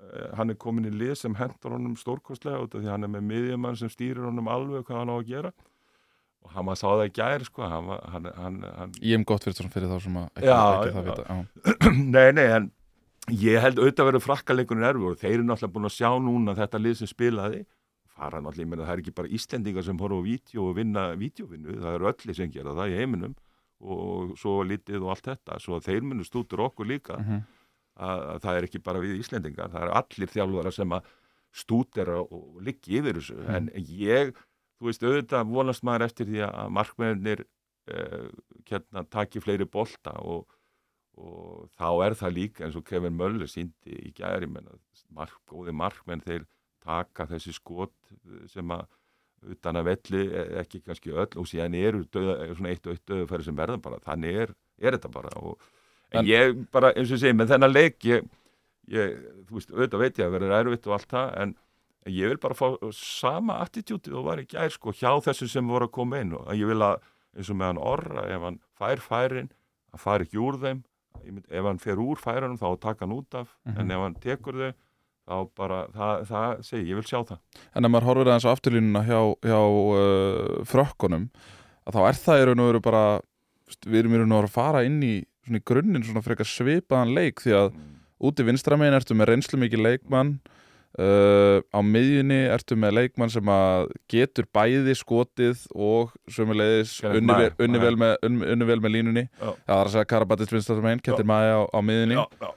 [0.00, 3.12] uh, hann er komin í lið sem hendur honum stórkostlega út af því hann er
[3.14, 5.52] með miðjumann sem stýrir honum alveg hvað hann á að gera
[6.44, 9.44] og hann maður sá það í gær sko, hann, hann, hann, hann ég hef gott
[9.44, 11.34] fyrir, fyrir þá sem að ekki, Já, ekki það vita
[12.16, 12.70] nei, nei, en
[13.30, 16.80] ég held auðvitað verið frakkaleikunum erfur og þeir eru náttúrulega búin að sjá núna þetta
[16.80, 17.60] lið sem spilaði.
[18.16, 21.04] Fara náttúrulega, ég meina það er ekki bara Íslendingar sem horfa á vídeo og vinna
[21.20, 23.36] vídeovinnu, það eru öllu sem gera það í heiminum.
[23.80, 27.16] Og svo litið og allt þetta, svo að þeir munu stútur okkur líka.
[27.20, 27.40] Mhm.
[28.00, 31.08] að, að það er ekki bara við Íslendingar, það eru allir þjálfara sem að
[31.60, 33.54] stútera og liggi yfir þessu, Mhm.
[33.56, 34.34] en ég
[34.80, 38.30] þú veist, auðvitað vonast maður eftir því að markmennir uh,
[38.70, 40.46] hérna, taki fleiri bolta og,
[41.20, 46.24] og þá er það líka eins og Kevin Möller síndi í gæri mark, góði markmenn
[46.24, 46.46] þeir
[46.80, 48.86] taka þessi skot eh, sem að
[49.50, 53.04] utan að velli, eh, ekki kannski öll og síðan eru döða, svona eitt og eitt
[53.08, 55.58] döðufæri sem verða bara, þannig er, er þetta bara og
[56.10, 58.24] en, En- ég bara, eins og ég segi, með þennan leik ég,
[58.92, 61.54] ég, þú veist, auðvitað veit ég að verður erfitt og allt það, en
[62.08, 65.88] ég vil bara fá sama attitútið og var í gær sko hjá þessu sem voru
[65.88, 67.00] að koma inn og ég vil að
[67.36, 69.50] eins og með hann orra ef hann fær færin
[69.92, 70.80] hann fær ekki úr þeim
[71.26, 73.80] mynd, ef hann fer úr færinum þá taka hann út af Mhm.
[73.80, 74.72] en ef hann tekur þau
[75.30, 77.38] þá bara, það, það segi, ég vil sjá það
[77.76, 81.28] en ef maður horfir aðeins á afturlínuna hjá, hjá uh, frökkunum
[81.86, 83.04] að þá er það í raun og veru bara
[83.86, 87.14] við erum í raun og veru að fara inn í, í grunninn svona frekar svipaðan
[87.14, 87.92] leik því að mm.
[88.26, 90.32] úti vinstramegin ertu með reynslu mikið leikmann
[90.98, 97.36] uh, á miðjunni ertu með leikmann sem að getur bæði skotið og sömulegis unni,
[97.78, 98.16] vel- með,
[98.80, 99.26] með línunni.
[99.38, 99.52] Já.
[99.66, 102.18] það er að segja Karabatis vinstramegin, Kettir Maja á, á miðjunni.
[102.18, 102.50] Já, já,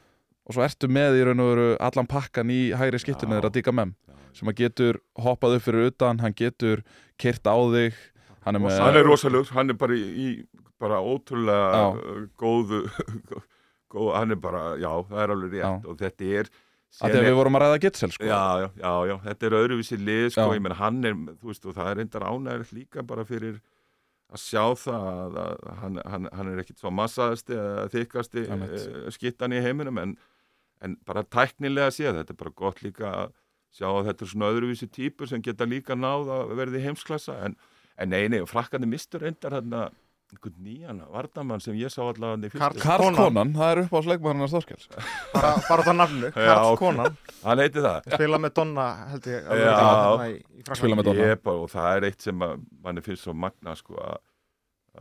[0.43, 3.39] og svo ertu með í raun og veru allan pakkan í hægri skiptinu Já.
[3.39, 3.93] þeirra Díka Mem
[4.33, 6.81] sem að getur hoppað upp fyrir utan hann getur
[7.21, 7.99] kyrt á þig
[8.43, 10.27] hann er með hann er rosalegur, hann er bara í, í
[10.81, 11.83] bara ótrúlega
[12.41, 12.81] góðu
[13.93, 15.87] góð, hann er bara, já, það er alveg rétt.
[15.87, 16.49] Og þetta er
[17.01, 18.25] að að við vorum að ræða Gitsel sko.
[18.27, 21.65] já, já, já, já, þetta er öðruvísi lið sko, ég menn hann er, þú veist,
[21.65, 23.61] og það er reyndar ánægilegt líka bara fyrir
[24.33, 29.09] að sjá það að, að hann, hann, hann er ekkit svo massaðasti eða þykasti uh,
[29.13, 30.15] skittan í heiminum en,
[30.85, 33.35] en bara tæknilega séð, þetta er bara gott líka að
[33.73, 37.57] sjá að þetta er svona öðruvísi típur sem geta líka náð að verði heimsklassa en,
[37.97, 39.87] en nei, nei, og frakkandi mistur reyndar hérna
[40.33, 43.19] einhvern nýjan vardamann sem ég sá allavega Karl- Karl Konan.
[43.21, 44.87] Konan, það er upp á sleikmannarnar Þorskels
[45.33, 46.75] bara, bara það nafnu, Karl.
[46.81, 49.71] Konan hann heiti það spila með Donna held ég alveg Já.
[49.77, 50.67] ekki þarna í, í.
[50.81, 51.27] Spila með Donna.
[51.29, 54.17] Ég bara, og það er eitt sem að manni finnst svo magna sko að,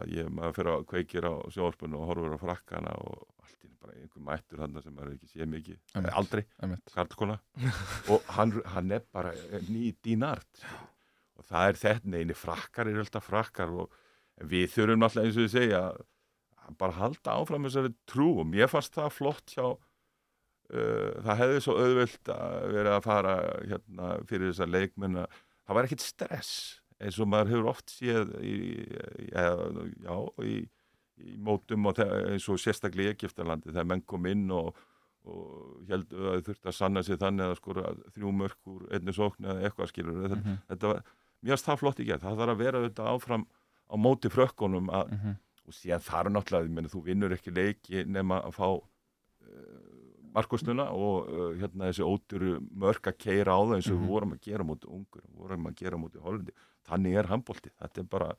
[0.02, 3.76] að ég maður fyrir að kveikir á sjóðspunni og horfur á frakkana og allt einu
[3.82, 6.12] bara einhver mættur hann sem maður ekki sé mikið, Einmitt.
[6.12, 6.94] eh, aldrei Einmitt.
[6.94, 7.38] karlkona
[8.12, 9.32] og hann, hann er bara
[9.68, 10.64] ný dínart
[11.38, 13.90] og það er þetta, neini frakkar er alltaf frakkar og
[14.48, 15.82] við þurfum náttúrulega eins og ég segja
[16.80, 18.28] bara halda áfram þessari trú.
[18.42, 23.34] Og mér fannst það flott hjá uh, það hefði svo auðvilt að vera að fara
[23.70, 26.52] hérna, fyrir þessar leikmenn að það var ekkit stress
[27.02, 28.54] eins og maður hefur oft séð í,
[29.32, 29.46] já,
[30.06, 30.54] já, í,
[31.26, 34.76] í mótum og eins og sérstaklega í Egiptalandi þegar menn kom inn og,
[35.26, 39.14] og held að þau þurfti að sanna sig þannig að skora þrjú mörk úr einni
[39.16, 40.60] sókn eða eitthvað skilur þetta, Mhm.
[40.70, 41.02] þetta var,
[41.42, 43.46] mér finnst það flott í gerð það þarf að vera þetta áfram
[43.92, 45.36] á móti frökkunum að, Mhm.
[45.68, 48.82] og síðan þar náttúrulega, meni, þú vinnur ekki leiki nema að fá uh,
[50.34, 54.04] markvösluna og uh, hérna þessi ódýru mörk að keira á það eins og Mhm.
[54.04, 56.52] við vorum að gera mútið ungur vorum að gera mútið Hollandi
[56.88, 58.32] þannig er handbólti, þetta er bara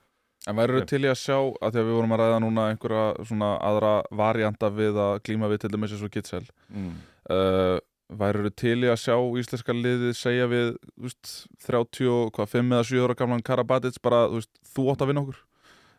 [0.46, 0.86] En væru Já.
[0.86, 4.04] til í að sjá, að því að við vorum að ræða núna einhverja svona aðra
[4.12, 6.96] varianta við að glíma við til dæmis eins og Gitsel mm,
[7.32, 11.34] uh, væru til í að sjá íslenska liðið segja við veist,
[11.66, 15.40] 35 eða 7 ára gamlan Karabatic bara, veist, þú átt að vinna okkur?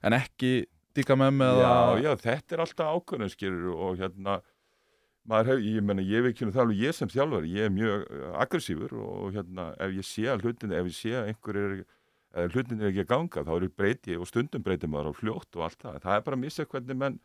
[0.05, 0.55] En ekki
[0.95, 4.39] díka með með já, að já, þetta er alltaf ákvörðin skilur og hérna
[5.33, 8.97] hef, ég menna, ég ekki það alveg ég sem þjálfari, ég er mjög uh, aggressífur
[9.01, 11.77] og hérna, ef ég sé að hlutin ef ég sé að einhver er
[12.35, 15.21] eða hlutin er ekki að ganga, þá er ég breyti og stundum breyti maður á
[15.21, 16.01] fljótt og allt það.
[16.03, 17.19] Það er bara að missa hvernig menn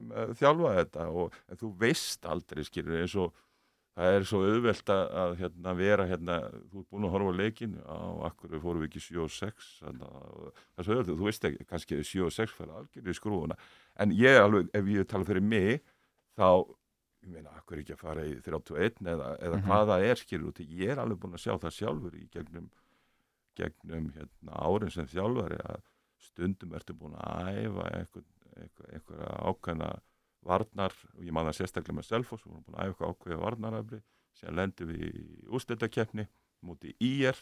[0.00, 3.34] uh, þjálfa þetta og þú veist aldrei skilur eins og
[3.96, 6.34] það er svo auðvelt að, að hérna, vera hérna,
[6.70, 7.96] þú ert búin að horfa á leikin á
[8.28, 11.46] akkur fórum við ekki 7 og 6 þannig að það er svo auðvelt, þú veist
[11.48, 13.56] ekki kannski 7 og 6 fyrir algjörði í skrúfuna.
[14.04, 15.80] En ég er alveg, ef ég tala fyrir mig
[16.36, 16.48] þá,
[17.24, 19.64] ég meina, akkur ekki að fara í 31 eða, eða Mhm.
[19.70, 22.68] hvað það er skilur út, ég er alveg búin að sjá það sjálfur í gegnum,
[23.56, 25.80] gegnum hérna, árin sem þjálfari að
[26.26, 28.24] stundum ertu búin að æfa einhver,
[28.60, 29.88] einhver, einhver ákveðna
[30.46, 34.00] varnar, ég man það sérstaklega með Selfoss, við vorum búin að æfa ákveða varnarafri
[34.36, 36.26] síðan lendum við í úrstættakeppni
[36.66, 37.38] múti IR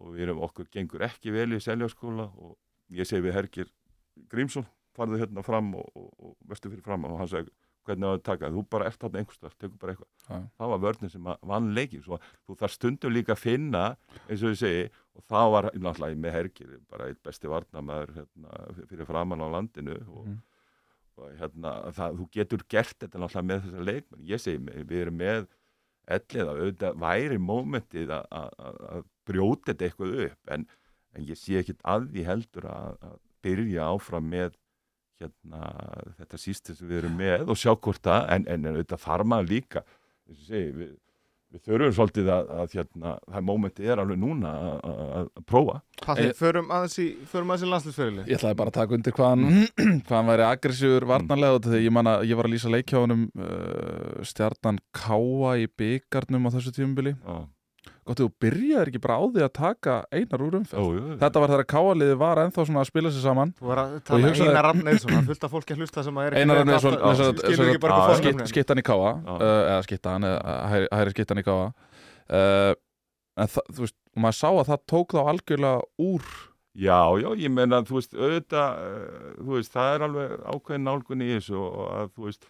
[0.00, 2.56] og við erum okkur gengur ekki vel í seljaskóla og
[2.94, 3.70] ég segi við Hergir
[4.30, 7.50] Grímsson farðu hérna fram og, og, og vestu fyrir fram og hann segi
[7.84, 10.36] hvernig á að taka, þú bara ert þarna einhverstað, tekur bara eitthvað Já.
[10.56, 13.82] það var vörnum sem vann að þú þarf stundum líka að finna
[14.24, 18.54] eins og ég segi, og það var náttúrulega með Hergir, bara eitt besti varnamæður hérna,
[18.88, 20.38] fyrir framann á landinu og, Mhm.
[21.20, 24.24] Og hérna það, þú getur gert þetta náttúrulega með þessar leikmenn.
[24.30, 25.46] Ég segi, við erum með
[26.14, 30.50] ellið að auðvitað væri mómentið að- brjóta þetta eitthvað upp.
[30.52, 30.66] En,
[31.14, 32.98] en ég sé ekkit að því heldur að,
[33.44, 34.54] byrja áfram með
[35.20, 35.62] hérna,
[36.18, 39.50] þetta sístu sem við erum með og sjá hvort það, en, en, auðvitað þarf maður
[39.52, 40.92] líka þess að segi, við,
[41.54, 45.76] við þurfum svolítið að, að hérna, það mómentið er alveg núna að, að, að prófa.
[46.04, 47.06] Patti, Ég- förum aðeins í,
[47.64, 49.46] í landslisferili Ég ætlaði bara að taka undir hvað hann,
[50.08, 53.24] hvað hann væri aggressífur varnarlega og þegar ég man að ég var að lýsa leikjáðunum
[53.38, 57.36] uh, stjarnan Káa í byggarnum á þessu tímubili Já,
[58.04, 60.80] Gott, þú byrjaðir ekki bara á því að taka einar úr umferð.
[60.84, 63.52] Jú, jú, Þetta var þegar Káaliði var ennþá svona að spila sér saman.
[63.56, 66.20] Þú var að tala Einar Rafn Eilsson, það er fullt af fólki að hlusta sem
[66.20, 66.68] að er ekki Einar að-
[67.94, 70.56] að- Skitt, skittan í Káa uh, eða skittan, eða
[70.98, 72.74] hæri, skittan í Káa uh,
[73.40, 76.28] en það, þú veist, og maður sá að það tók þá algjörlega úr.
[76.74, 81.22] Já, já, ég meina, þú veist, auðvitað, uh, þú veist, það er alveg ákveðin nálgun
[81.24, 82.48] í þessu og að, þú veist,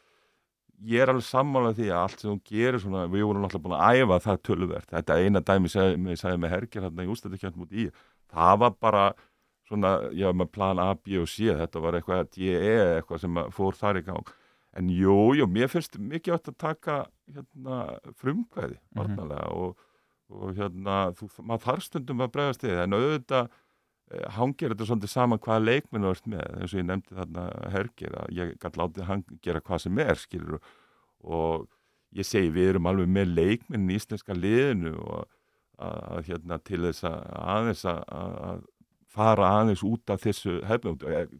[0.82, 3.76] ég er alveg sammálað því að allt sem hún gerir svona, við vorum alltaf búin
[3.78, 4.88] að æfa það töluvert.
[4.90, 7.90] Þetta eina dæmi sagði, mig sagði með Herger hérna í ústættukjönd múti í,
[8.34, 9.04] það var bara
[9.68, 12.56] svona, já, með plan A, B og C, þetta var eitthvað DE
[12.98, 14.32] eitthvað sem að fór þar í gang.
[14.76, 16.96] En jú, jú, mér finnst mikið átt að taka
[17.32, 18.98] hérna frumkvæði, Mhm.
[18.98, 19.76] varnalega og,
[20.30, 23.48] og hérna, þú, maður þarf stundum að bregðast þig, en auðvitað
[24.36, 28.18] hangir þetta svolítið saman hvaða leikminn þú ert með, eins og ég nefndi þarna Hergir
[28.20, 30.60] að ég gæti látið hann gera hvað sem er skilur
[31.24, 31.64] og
[32.14, 36.82] ég segi við erum alveg með leikminn í íslenska liðinu og að, að hérna til
[36.84, 37.18] þess að
[37.54, 38.02] aðeins að,
[38.50, 38.62] að
[39.14, 41.34] fara aðeins út af þessu hefnum ef,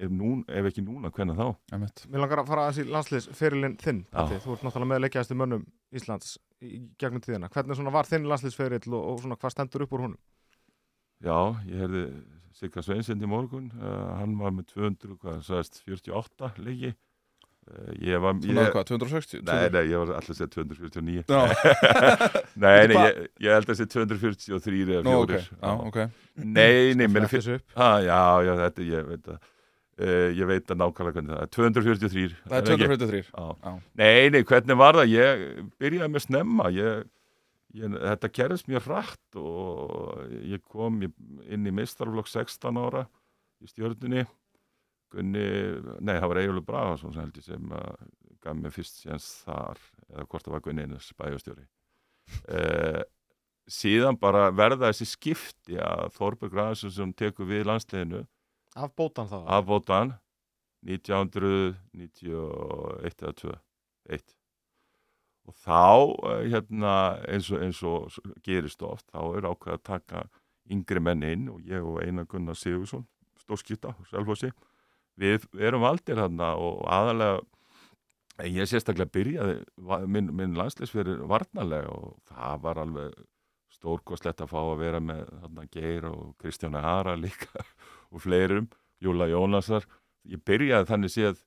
[0.00, 1.46] ef, nún, ef ekki núna, hvernig þá?
[1.72, 4.04] Mér langar að fara aðeins í landsliðsferilin þinn.
[4.12, 8.82] Patti, Þú ert náttúrulega með leikjæðastu mönnum Íslands í gegnum tíðina Hvernig var þinn landsliðsferil
[8.92, 10.20] og, og svona hvað stendur upp úr honum?
[11.20, 11.36] Já,
[11.68, 12.04] ég herði
[12.60, 18.20] Sigga Sveinsind í morgun, uh, hann var með 200, hvað sagðist, 48 leiki uh, ég
[18.24, 19.44] var Svona hvað, 260?
[19.48, 21.40] Nei, nei, ég var alltaf að segja 249 Já,
[22.64, 26.00] Nei, nei, ég, ég held að segja 243 eða nú, ok, 4 já, ok
[26.40, 27.72] Nei, nei, menn Fletta þessu upp.
[27.76, 32.36] Já, já, þetta, ég veit að uh, ég veit að nákvæmlega hvernig það er 243
[32.40, 32.90] Það er ekki?
[32.90, 33.48] 243 Já.
[33.64, 33.72] Já.
[34.00, 35.14] Nei, nei, hvernig var það?
[35.14, 35.46] Ég
[35.80, 37.04] byrjaði með snemma ég,
[37.76, 43.02] ég, Þetta gerðist mjög hratt og ég kom inn í mistarflokk 16 ára
[43.60, 44.24] í stjörnunni.
[45.10, 45.42] Gunni,
[46.06, 47.94] nei, það var Egilur Bragason sem held ég sem uh,
[48.44, 49.78] gaf mér fyrst séns þar
[50.12, 53.02] eða hvort það var Gunni Einars bæjastjóri uh,
[53.80, 58.22] síðan bara verða þessi skipti að Þorberg Raðarsson sem tekur við landsliðinu
[58.78, 59.38] Af bótan þá?
[59.50, 60.08] Af bótan
[60.86, 63.54] 1991 eða 2
[64.14, 64.39] 1
[65.50, 65.82] og þá
[66.30, 66.94] eh, hérna
[67.28, 70.26] eins og, eins og gerist oft þá er ákveð að taka
[70.70, 73.06] yngri menn inn og ég og Einar Gunnar Sigursson
[73.40, 74.52] stórskýta, Selfossi.
[75.20, 77.40] Við erum valdir þarna og aðalega
[78.46, 83.18] ég sérstaklega byrjaði minn, minn landsleisverið varnarlega og það var alveg
[83.74, 87.64] stórkoslegt að fá að vera með þarna Geir og Kristjána Hara líka
[88.12, 88.70] og fleirum,
[89.02, 89.86] Júla Jónasar.
[90.28, 91.44] Ég byrjaði þannig séð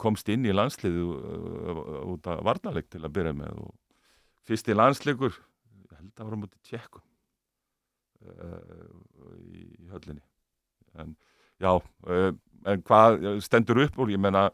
[0.00, 1.82] komst inn í landsliðu uh,
[2.14, 3.74] út af varnarleik til að byrja með og
[4.48, 7.04] fyrsti landsleikur ég held að var á mútið tjekkum
[8.22, 8.94] uh,
[9.52, 10.24] í, höllinni.
[10.98, 11.14] En
[11.58, 11.72] já
[12.68, 14.14] en hvað stendur upp úr?
[14.14, 14.48] Ég menna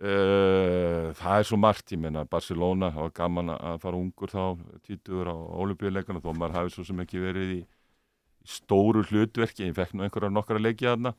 [0.00, 4.44] Uh, það er svo margt, ég meina Barcelona, það var gaman að fara ungur þá
[4.88, 7.58] títuður á olimpíuleikana þó maður hafi svo sem ekki verið í,
[8.48, 11.12] stóru hlutverki, ég fekk nú einhverja nokkra leiki þarna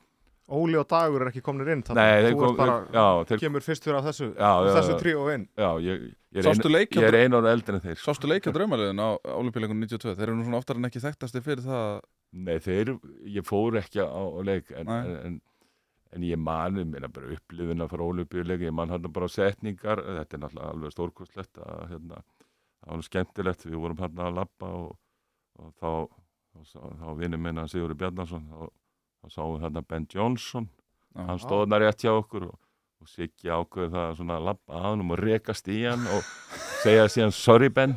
[0.52, 2.02] Óli og Dagur er ekki komnir inn þarna.
[2.02, 4.98] Nei, þeir Þú kom, bara, já, þeir, kemur fyrstur af þessu, Já, já, þessu já.
[5.02, 6.02] trí og inn já, ég,
[6.34, 8.48] ég er Sástu ein, leik hjá ég er ein ára eldri en þeir Sástu leik
[8.48, 11.80] á draumaliðin á Olimpíuleikunum 92 Þeir eru nú svona oftar en ekki þekktasti fyrir það
[11.86, 12.02] að-
[12.32, 12.92] Nei, þeir,
[13.38, 15.40] ég fór ekki á, á leik en, en, en,
[16.16, 20.00] en ég mani, mér er bara upplifin að fara olimpíuleik, ég man hann bara setningar,
[20.00, 22.22] þetta er náttúrulega alveg stórkostlegt að hérna,
[22.82, 24.96] það var skemmtilegt, við vorum hann að labba og,
[25.60, 25.90] og þá,
[26.52, 28.72] þá, þá, þá vinnum minna Sigurður Bjarnason, þá,
[29.22, 30.68] þá sáum við þarna Ben Johnson,
[31.14, 31.24] Já.
[31.28, 32.56] hann stóð þarna rétt hjá okkur og,
[33.02, 36.26] og Siggi ákveði það að svona labba að hann og rekast í hann og
[36.82, 37.94] segja síðan sorry Ben,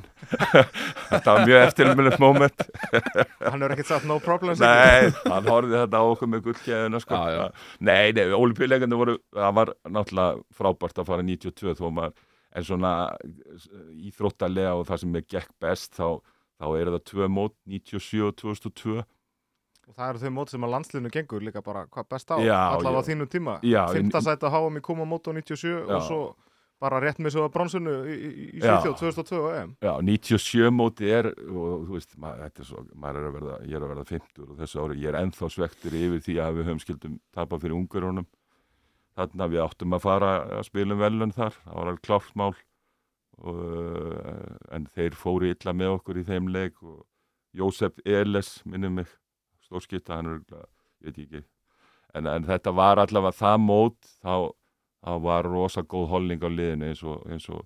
[1.11, 2.65] þetta var mjög eftirminnilegt moment.
[3.45, 7.19] Hann hefur ekkert sagt no problem Nei, hann horfði þetta á okkur með gullkæðuna sko.
[7.85, 12.15] Nei, nei, olimpíuleikandi voru það var náttúrulega frábært að fara 92 þó maður
[12.55, 12.93] en svona
[14.07, 16.21] íþróttalega og það sem er gekk best þá,
[16.61, 19.01] þá er það tvö mót 97 og 2002
[19.85, 22.57] Og það eru þau mót sem að landsliðinu gengur líka bara hvað best á, Já,
[22.73, 23.07] allavega á já.
[23.11, 25.95] þínu tíma Já, Fymta í- sæti að háa mig koma mót á 97 Já.
[25.95, 26.19] og svo
[26.81, 28.81] bara rétt með svo að bronsinu í, í, í Já.
[28.81, 33.19] Svíþjóð 2002 og EM Já, 97 móti er og þú veist, þetta er svo, er
[33.21, 36.23] að verða ég er að verða 50 og þessu ári ég er ennþá svektur yfir
[36.25, 38.27] því að við höfum skildum tapa fyrir ungurunum
[39.15, 42.53] þarna við áttum að fara að spila um velun þar, það var alveg klárt mál
[43.39, 47.05] og, uh, en þeir fóru illa með okkur í þeim leik og
[47.55, 49.07] Jósef Eles minnum mig,
[49.65, 50.41] stórskipta hann er,
[51.03, 51.43] ég veit ekki.
[52.15, 54.51] En, en þetta var allavega það mót þá,
[55.03, 57.65] þá var rosa góð holning á liðinu eins og, eins og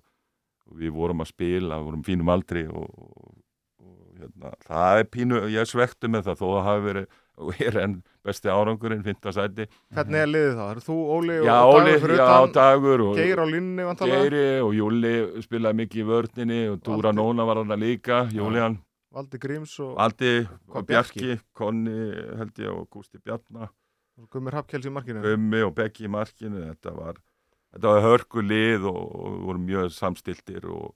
[0.80, 3.30] við vorum að spila, við vorum fínum aldri og, og,
[4.20, 7.62] hérna, það er pínu, ég er svektu með það þó að það hafi verið, og
[7.64, 9.66] er enn besti árangurinn, finta sæti.
[9.96, 10.64] Hvernig er liðið þá?
[10.66, 12.54] Eru þú, Óli og já, Dagur fyrir já, utan?
[12.58, 15.14] Dagur og Geir á línni vantarlega Geiri og Júli
[15.46, 17.14] spilaði mikið í vörninni og Dúra.
[17.16, 18.78] Nóna var hann líka, Júlian
[19.10, 20.32] Valdi Gríms og Aldi,
[20.70, 21.94] Hvað, Bjarki, Konni
[22.38, 23.66] held ég og Gústi Bjarna.
[24.20, 25.22] Og Gummir Hapkjells í markinu?
[25.24, 27.18] Gummi og Beggi í markinu þetta var,
[27.74, 30.92] þetta var hörku lið og, og við vorum mjög samstiltir og,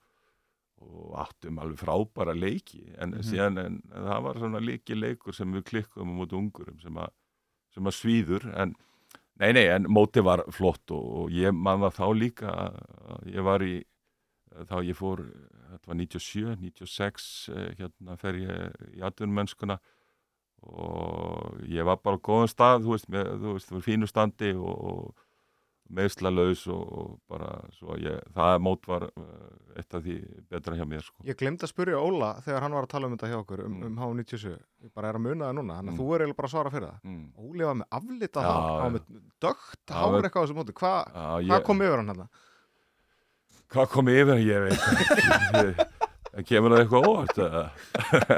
[0.84, 2.84] og áttum alveg frábæra leiki.
[2.98, 3.22] En Mhm.
[3.30, 7.08] síðan en, það var svona líki leikur sem við klikkum móti ungurum sem, a,
[7.74, 8.46] sem að svíður.
[8.54, 8.76] En
[9.40, 12.78] nei nei en móti var flott og, og ég man það þá líka að
[13.14, 13.74] að ég var í
[14.70, 15.24] þá ég fór,
[15.74, 19.78] þetta var 97 96, eh, hérna fer ég í atvinnumennskuna
[20.64, 24.08] og ég var bara á góðum stað, þú veist, með, þú veist, þú veist fínu
[24.08, 25.20] standi og, og
[25.94, 30.14] meðslalaus og, og bara svo ég, það mót var eh, eitt af því
[30.48, 31.20] betra hjá mér, sko.
[31.28, 33.74] Ég glemd að spyrja Óla þegar hann var að tala um þetta hjá okkur um,
[33.74, 33.84] Mm.
[33.90, 34.54] um H97
[34.86, 36.00] Ég bara er að muna það núna, þannig að Mm.
[36.00, 37.26] þú er eiginlega bara að svara fyrir það Mm.
[37.44, 39.04] Óli var með aflita hár, hann var með
[39.44, 42.28] dögt hár eitthvað á þessu móti Hva, Hvað ég, kom yfir hann hérna?
[43.74, 44.80] Hvað kom yfir, ég veit
[46.34, 47.36] það kemur það eitthvað óvart?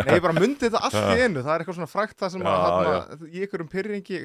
[0.07, 1.41] Nei, ég bara myndi þetta allt í einu.
[1.41, 4.19] Það er eitthvað svona frækt það sem að Já, hana, í einhverjum pyrringi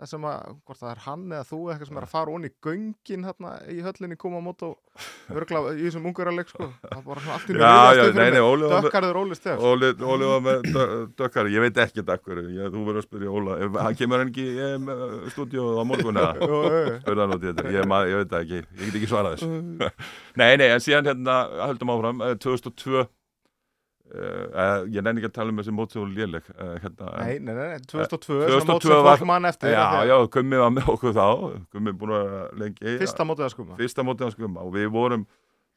[0.00, 2.48] það sem að, hvort það er hann eða þú eitthvað sem er að fara onni
[2.48, 5.02] í göngin hérna, í höllinni koma á mót og
[5.36, 6.68] örgla í þessum ungurarleik sko.
[6.80, 9.60] það var bara svona allt í með- Dökkarður Óli Stef.
[9.70, 9.90] Óli,
[10.30, 10.88] var með dö-
[11.20, 15.30] dökkari, ég veit ekki dökkari, ég, þú verður að spyrja Óla, hann kemur ekki í
[15.36, 16.48] stúdíu á morgun eða?
[17.76, 17.88] Ég,
[18.24, 19.92] veit ekki, ég get ekki svarað þessu.
[20.40, 23.04] nei, nei, en síðan hérna, höldum áfram, eh, 2002,
[24.14, 27.38] uh, ég nenni ekki að tala um þessi mót sem voru léleg, uh, hérna, Nei,
[27.38, 29.70] nei, nei, nei, 2002, 2002 svona mót sem var- fólk mann eftir.
[29.74, 31.26] Já, að já, Gummi var með okkur þá,
[31.76, 32.34] Gummi búin að
[32.64, 32.96] lengi.
[33.04, 33.76] Fyrsta mótið að skuma.
[33.80, 35.26] Fyrsta mótið hans Gumma og við vorum,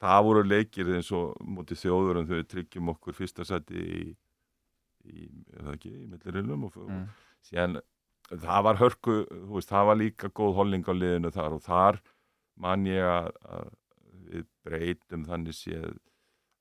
[0.03, 4.15] það voru leikir eins og mótið þjóður en þau tryggjum okkur fyrsta seti í,
[5.07, 5.29] í
[5.59, 7.05] eða ekki, í millirinum og, Mm.
[7.43, 7.77] síðan
[8.33, 11.99] það var hörku, þú veist, það var líka góð holning á liðinu þar og þar
[12.57, 13.69] man ég að, að
[14.33, 15.97] við breytum þannig séð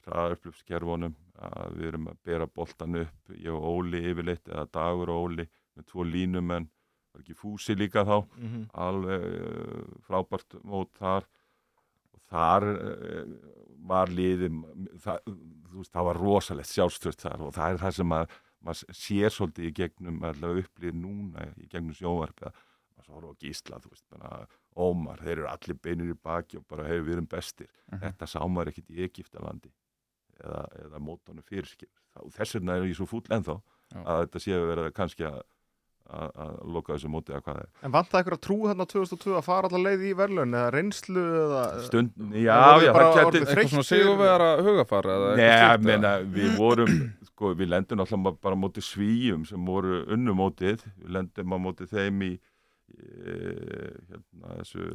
[0.06, 1.14] hraðarflupskerfunum
[1.48, 5.46] að við erum að bera boltan upp ég og Óli yfirleitt eða Dagur og Óli
[5.76, 6.68] með tvo línumenn
[7.12, 8.62] var ekki fúsi líka þá Mhm.
[8.72, 11.26] alveg uh, frábært mót þar
[12.12, 13.34] og þar uh,
[13.92, 14.56] var liðið
[15.02, 15.18] það,
[15.74, 19.64] veist, það var rosalegt sjálfstöðt þar og það er það sem að maður sér svolítið
[19.68, 22.52] í gegnum allavega upplýð núna í gegnum sjónvarp að
[22.94, 26.56] maður svo horfa á gísla, þú veist, bara Ómar, þeir eru allir beinir í baki
[26.56, 27.66] og bara hefur við erum bestir.
[27.92, 27.98] Mhm.
[28.06, 29.72] Þetta sá maður ekkit í Egiptalandi
[30.40, 31.90] eða, eða mótónu fyrirskip.
[32.36, 34.00] Þess vegna er ég svo fúll ennþá Já.
[34.02, 35.42] að þetta sé að vera kannski að
[36.12, 37.68] að að loka þessu móti eða hvað er.
[37.86, 40.72] En vant það ykkur að trú hérna 2002 að fara allar leið í verðlun eða
[40.74, 43.46] reynslu eða Stund, já, já, bara það þreyttir?
[43.46, 46.94] Eitthvað svona sigurvegara hugafar eða eitthvað Nei, slíkt, menna, við vorum,
[47.30, 52.24] sko, við lendum alltaf bara móti svíjum sem voru unnumótið, við lendum á móti þeim
[52.28, 52.32] í,
[52.92, 53.36] e,
[54.12, 54.88] hérna, þessu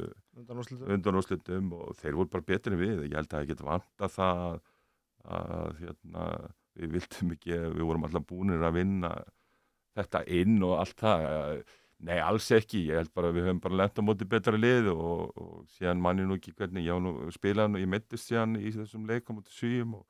[0.94, 4.60] undanúrslitum og þeir voru bara betri en við, ég held að það geti vanta það
[5.24, 6.28] að, hérna,
[6.78, 9.12] við vildum ekki, við vorum alltaf búinir að vinna
[9.98, 11.62] þetta inn og allt það,
[12.06, 14.92] nei, alls ekki, ég held bara að við höfum bara lent á móti betra lið
[14.92, 18.58] og, og síðan manni nú ekki hvernig, ég á nú spilaði nú, ég mittist síðan
[18.60, 20.06] í þessum leik á móti svíjum og,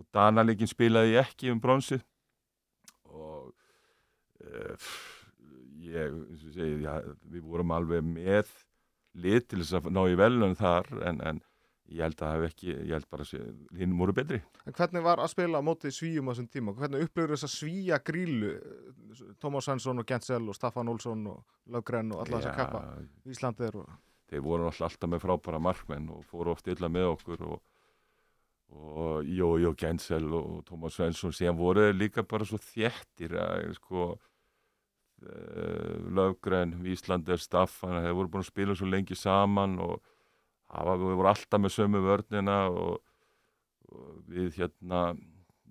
[0.00, 2.00] og Danaleikin spilaði ekki um bronsi.
[3.12, 3.52] Og
[4.40, 4.90] uh,
[5.84, 6.96] ég, eins og segi, já,
[7.28, 8.52] við vorum alveg með
[9.20, 11.42] lið til þess að ná í velun þar en, en
[11.92, 14.40] ég held að það hef ekki, ég held bara að hinn voru betri.
[14.66, 16.74] En hvernig var að spila á móti svíjum á þessum tíma?
[16.78, 18.52] Hvernig upplifur þess að svíja grílu
[19.42, 22.82] Tómas Svensson og Gensel og Staffan Olsson og Löggren og alla þess að kappa
[23.28, 23.92] Íslandir og...
[24.32, 27.62] þeir voru alltaf, með frábæra markmenn og fóru oft illa með okkur og,
[28.72, 34.12] og Jó, Jó Gensel og Tómas Svensson síðan voru líka bara svo þéttir að sko
[36.12, 40.00] Löggren, Íslandir, Staffan þeir voru búin að spila svo lengi saman og
[40.72, 43.02] var, við voru alltaf með sömu vörnina og,
[43.92, 45.02] og við hérna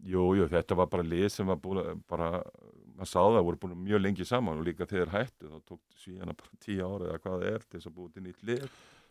[0.05, 2.29] jú, jú, þetta var bara lið sem var búin að bara,
[2.95, 6.33] maður sá það, voru búin mjög lengi saman og líka þegar hættu þá tók síðan
[6.33, 8.65] bara tíu ára eða hvað það er til þess að búið til nýtt lið.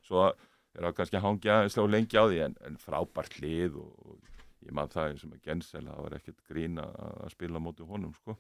[0.07, 3.91] Svo er það kannski að hangja slá lengi á því en, en frábært lið og,
[4.07, 7.63] og ég man það eins og með Gensel það var ekkert grín að að spila
[7.63, 8.37] móti honum sko.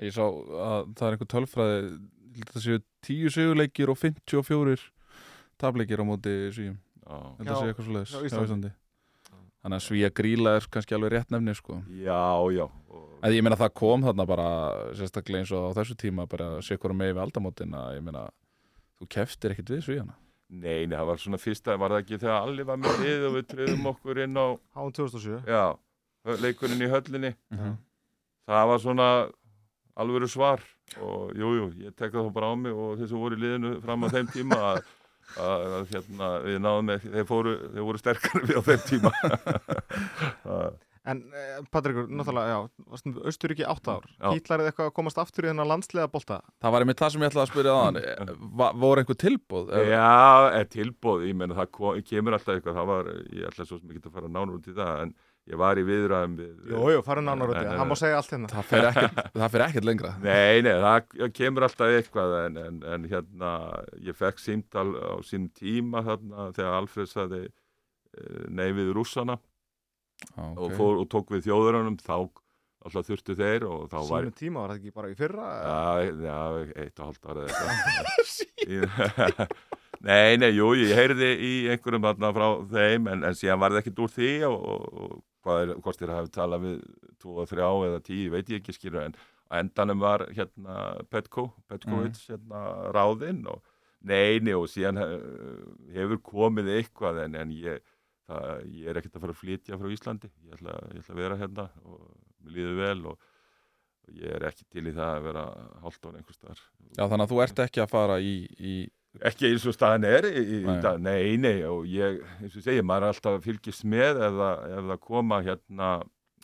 [0.00, 4.78] Ég sá að það er einhver tölfræði að það séu 10 sigurleikir og 54
[5.60, 8.76] tapleikir á móti svíum að það sé eitthvað svo leiðis.
[9.60, 11.82] Þannig að svíja gríla er kannski alveg rétt nefni sko.
[11.92, 12.22] já,
[12.56, 12.64] já.
[13.20, 14.46] En ég meina það kom þarna bara
[14.96, 18.22] sérstaklega eins og á þessu tíma bara sé hverju með við aldamótin að ég meina
[18.96, 20.16] þú keftir ekkit við svíjana
[20.50, 23.34] Nei, nei, það var svona fyrsta, var það ekki þegar allir var með lið og
[23.36, 25.60] við tröðum okkur inn á, Háum 2007 já,
[26.42, 27.30] leikurinn í höllinni.
[27.54, 27.76] Mhm.
[28.50, 29.06] Það var svona
[30.00, 30.64] alvöru svar
[30.98, 33.76] og jú, jú, ég tek það bara á mig og þeir sem voru í liðinu
[33.84, 34.80] fram á þeim tíma að,
[35.38, 39.12] að, að hérna, við náðum með, þeir, fóru, þeir voru sterkari við á þeim tíma.
[40.44, 40.78] Það-
[41.10, 44.04] En eh, Patrikur, náttúrulega, já, varstum Austuríki átt ár.
[44.20, 47.30] Hýtlarið eitthvað að komast aftur í þennan landslega bolta Það var einmitt það sem ég
[47.32, 48.00] ætlaði að spyrja á hann
[48.84, 49.72] Voru einhver tilbúð?
[49.88, 50.10] Já,
[50.60, 53.94] er tilbóð, ég menna það kom, kemur alltaf eitthvað, það var, ég ætla svo sem
[53.96, 55.14] ekki að fara nánur út í það, en
[55.48, 56.50] ég var í viðræðum við...
[56.70, 58.50] Jú, jú, farið nánar út í það, hann má segja allt hérna.
[58.52, 60.12] Það fer ekkert, það fer ekkert lengra.
[60.24, 63.54] Nei, nei, það kemur alltaf eitthvað en, en, en hérna,
[64.04, 67.42] ég fekk símtal á sínum tíma þarna þegar Alfred saði
[68.50, 69.38] nei við rússana.
[70.20, 70.76] Já, og, ok.
[70.76, 72.16] fór, og tók við þjóðurunum þá
[72.80, 76.12] alltaf þurftu þeir og þá var Sýnum tíma var það ekki bara í fyrra Já,
[76.24, 76.38] já,
[76.80, 77.74] eitt og halvt ára eða
[78.68, 79.54] eitthvað.
[80.08, 83.82] Nei, nei, jú, ég heyrði í einhverjum þarna frá þeim en, en síðan var það
[83.82, 86.80] ekkert úr því og, og, og er, hvort þér hafi talað við
[87.20, 89.16] tvo og þrjá eða tíu, veit ég ekki skilur en
[89.60, 90.76] endanum var hérna
[91.10, 93.64] Petko, Petkovic hérna ráðinn og
[94.06, 95.16] neini og síðan eh,
[95.96, 97.82] hefur komið eitthvað en, en ég,
[98.30, 101.22] það, ég er ekkert að fara að flytja frá Íslandi, ég ætla, ég ætla að
[101.24, 102.06] vera hérna og
[102.40, 103.28] mér líður vel og
[104.16, 105.44] ég er ekki til í það að vera
[105.84, 106.62] hálftón einhvers staðar.
[106.96, 108.74] Já, þannig að þú ert ekki að fara í, í
[109.26, 110.76] Ekki eins og staðan er í, í Nei.
[110.84, 114.20] dag, nei, nei, og ég, eins og ég segi, maður er alltaf að fylgjast með
[114.22, 115.88] ef það, ef það koma hérna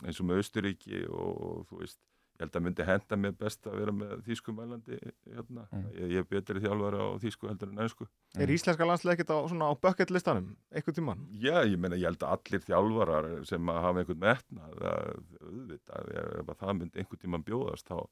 [0.03, 1.97] eins og með Austuríki og þú veist,
[2.37, 4.99] ég held að myndi henda mér best að vera með þýskumælandi
[5.31, 5.87] hérna, Mm.
[5.95, 8.05] ég, ég er betri þjálfari á þýsku heldur en einsku.
[8.37, 11.23] Er íslenska landslega ekkert á, svona á bucket listanum einhvern tímann?
[11.33, 16.11] Já, ég meina, ég held að allir þjálfarar sem að hafa einhvern metnað, að, auðvitað,
[16.43, 18.05] ef að það myndi einhvern tíman bjóðast, þá,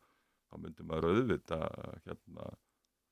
[0.49, 2.49] þá myndi maður auðvitað hérna,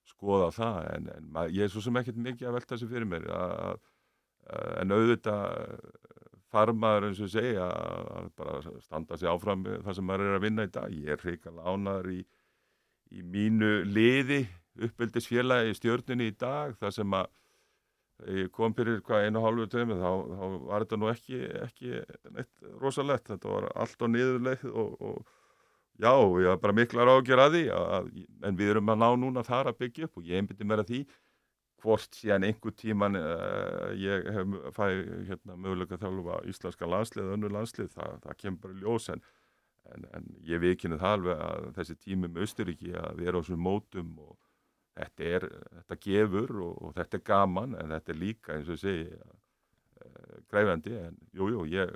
[0.10, 3.28] skoða það, en, en ég er svo sem ekkert mikið að velta þessu fyrir mér,
[3.34, 5.44] að, að, en auðvitað
[6.54, 10.44] þarf maður eins og segja að bara standa sig áfram það sem maður er að
[10.46, 10.94] vinna í dag.
[10.94, 12.20] Ég er hrikalega ánaður í,
[13.14, 14.44] í mínu liði,
[14.86, 17.32] uppeldisfélagi í stjörnunni í dag, það sem að
[18.30, 22.04] ég kom fyrir hvað einu hálfu tömi þá, þá var þetta nú ekki, ekki
[22.36, 25.34] neitt rosalegt, þetta var allt á niðurleið og, og,
[26.02, 28.08] Já, ég var bara miklar ágjör að því að,
[28.50, 30.90] en við erum að ná núna þar að byggja upp og ég einbytti mér að
[30.90, 31.02] því
[31.84, 34.86] hvort síðan einhver tíman uh, ég hef fæ
[35.28, 39.22] hérna, möguleika þjálfa íslenska landslið og önnur landslið, það, það kemur bara ljós en,
[39.92, 43.64] en, en ég vikinu það alveg að þessi tími með Östuríki að vera á þessum
[43.68, 44.34] mótum og
[44.98, 48.82] þetta er, þetta gefur og, og þetta er gaman en þetta er líka eins og
[48.82, 51.94] segi uh, græfandi en jújú, jú, ég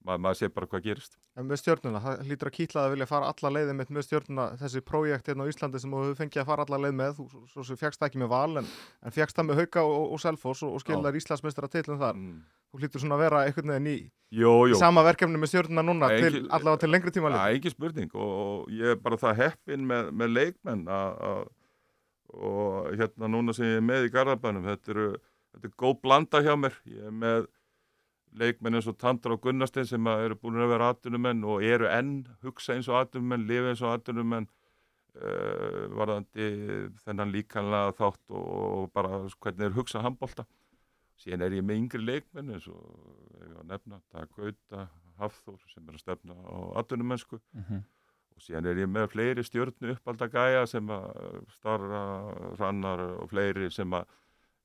[0.00, 1.18] Ma, maður sé bara hvað gerist.
[1.36, 4.46] En með stjórnuna, það hlýtur að kýtla að vilja fara alla leiði mitt með stjórnuna,
[4.62, 7.64] þessi prójekt hérna á Íslandi sem þú fengið að fara alla leið með, þú svo
[7.68, 8.70] sem fjagst það ekki með val en,
[9.04, 12.16] en fjagst það með Hauka og, og Selfoss og, og skilðar Íslandsmeistra tillum þar.
[12.16, 12.40] Mm.
[12.70, 13.98] Þú hlýtur svona að vera einhvern veginn í,
[14.40, 14.80] jó, jó.
[14.80, 17.44] sama verkefni með stjórnuna núna til, allavega til lengri tíma leið.
[17.44, 21.48] Er ekki spurning og, og ég er bara það heppin með, með leikmenn að
[22.30, 24.92] og hérna núna sem ég er með í Garðabænum, þetta
[25.66, 27.48] er góð blanda hjá mér, ég er með
[28.38, 32.24] leikmenn eins og Tandra og Gunnarstein sem eru búin að vera atvinnumenn og eru enn
[32.44, 36.48] hugsa eins og atvinnumenn, lifa eins og atvinnumenn uh, varðandi
[37.04, 40.46] þennan líkanlega þátt og bara hvernig þeir hugsa handbólta
[41.20, 42.84] síðan er ég með yngri leikmenn eins og
[43.40, 44.86] ég var að nefna Dagauta,
[45.20, 47.82] Hafþór sem er að stefna á atvinnumennsku mm -hmm.
[48.36, 52.02] og síðan er ég með fleiri stjórnu uppaldagæja sem að starra,
[52.58, 54.06] rannar og fleiri sem að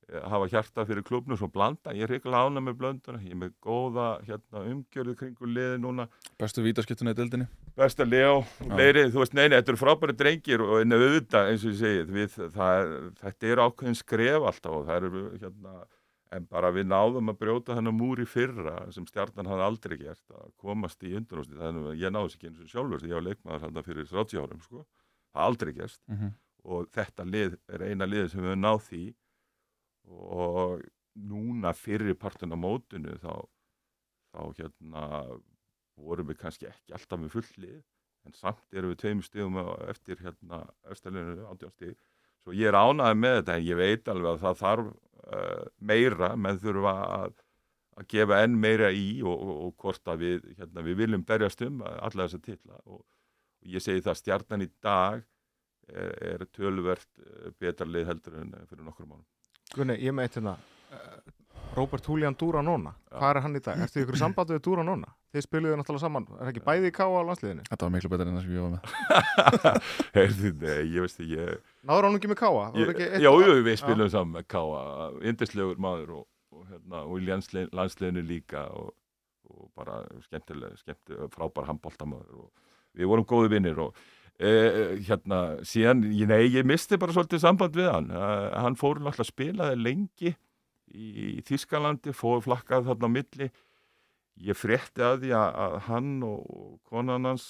[0.06, 3.20] hafa hjarta fyrir klubnum svo blanda, ég er hrikalega ána með blönduna.
[3.24, 6.06] Ég er með góða hérna, umgjörðu kringu liði núna.
[6.38, 8.38] Bestu vítaskiptuna í dildinni Besta Leo,
[8.70, 12.06] leiri, þú veist, neini, þetta eru frábæri drengir og en auðvitað, eins og ég segi
[12.14, 15.74] við, það, þetta er ákveðin skref alltaf og það eru hérna
[16.36, 20.48] en bara við náðum að brjóta þennan múri fyrra sem stjarnan hafði aldrei gert að
[20.62, 23.26] komast í undanústi, þannig að ég náðu sér ekki eins og sjálfur, því ég var
[23.28, 24.86] leikmaður fyrir 30 árum, sko,
[25.46, 26.00] aldrei gerst.
[26.08, 26.34] Mm -hmm.
[26.66, 29.04] og þetta lið er eina lið sem við náð því
[30.06, 30.82] og
[31.16, 33.34] núna fyrir partun á mótunu þá,
[34.32, 35.04] þá hérna
[35.96, 37.78] vorum við kannski ekki alltaf með fullið
[38.26, 41.96] en samt erum við tveim stíðum eftir hérna eftirleginu átjánstíð
[42.44, 44.90] svo ég er ánaði með þetta en ég veit alveg að það þarf
[45.26, 46.32] uh, meira.
[46.38, 47.38] Menn þurfa að,
[47.98, 51.64] að gefa enn meira í og, og, og hvort að við, hérna, við viljum berjast
[51.66, 55.24] um alla þessa tilla og, og ég segi það stjarnan í dag
[55.88, 59.26] er, er tölvert uh, betarlið heldur en fyrir nokkur mánum
[59.74, 61.16] Gunni, ég meit hérna uh,
[61.76, 63.80] Robert Julian Duranona, hvað er hann í dag?
[63.84, 65.10] Ertu ykkur samband við Duranona?
[65.34, 67.08] Þið spiluðu náttúrulega saman, er ekki bæði í K.A.
[67.12, 67.64] á landsliðinu?
[67.66, 68.84] Þetta var miklu betur enn það sem ég var með
[70.16, 71.72] Heyrðu, nei, ég veist ekki ég...
[71.90, 72.62] Náður hann ekki með K.A.?
[73.20, 74.84] Já, jú, við spiluðum saman með K.A.
[75.28, 78.94] Indislegur maður og, og, hérna, og í landsliðinu líka og,
[79.50, 84.00] og bara skemmtileg, skemmtileg frábær handbóltamaður og við vorum góði vinnir og
[84.36, 88.10] Uh, hérna, síðan, nei, ég misti bara svolítið samband við hann.
[88.12, 90.32] Uh, hann fór náttúrulega að spilaði lengi
[90.92, 93.48] í, Þískalandi, fór flakkað þarna á milli.
[94.44, 96.44] Ég frétti að því að, að hann og
[96.84, 97.46] konan hans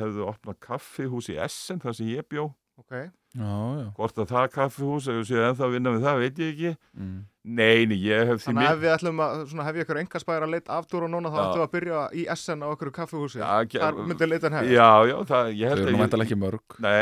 [0.00, 2.48] hefðu opnað kaffihús í Essen þar sem ég bjó
[2.82, 3.10] okay.
[3.34, 3.86] já, já.
[3.98, 7.20] hvort að það kaffihús sé ennþá að vinna með það, veit ég ekki mm.
[7.42, 8.52] Neini, ég hef því.
[8.52, 11.10] Þannig að ef við ætlum að, svona, hef ég eitthvað engaspæðar að leita aftur og
[11.10, 13.40] núna þá ætlum við að byrja í SN á okkur kaffehúsi.
[13.40, 14.76] Já, þar myndir leitan hefði.
[14.76, 15.82] Já, já, það, ég held að...
[15.82, 16.76] Þau eru náttúrulega ekki mörg.
[16.86, 17.00] Nei,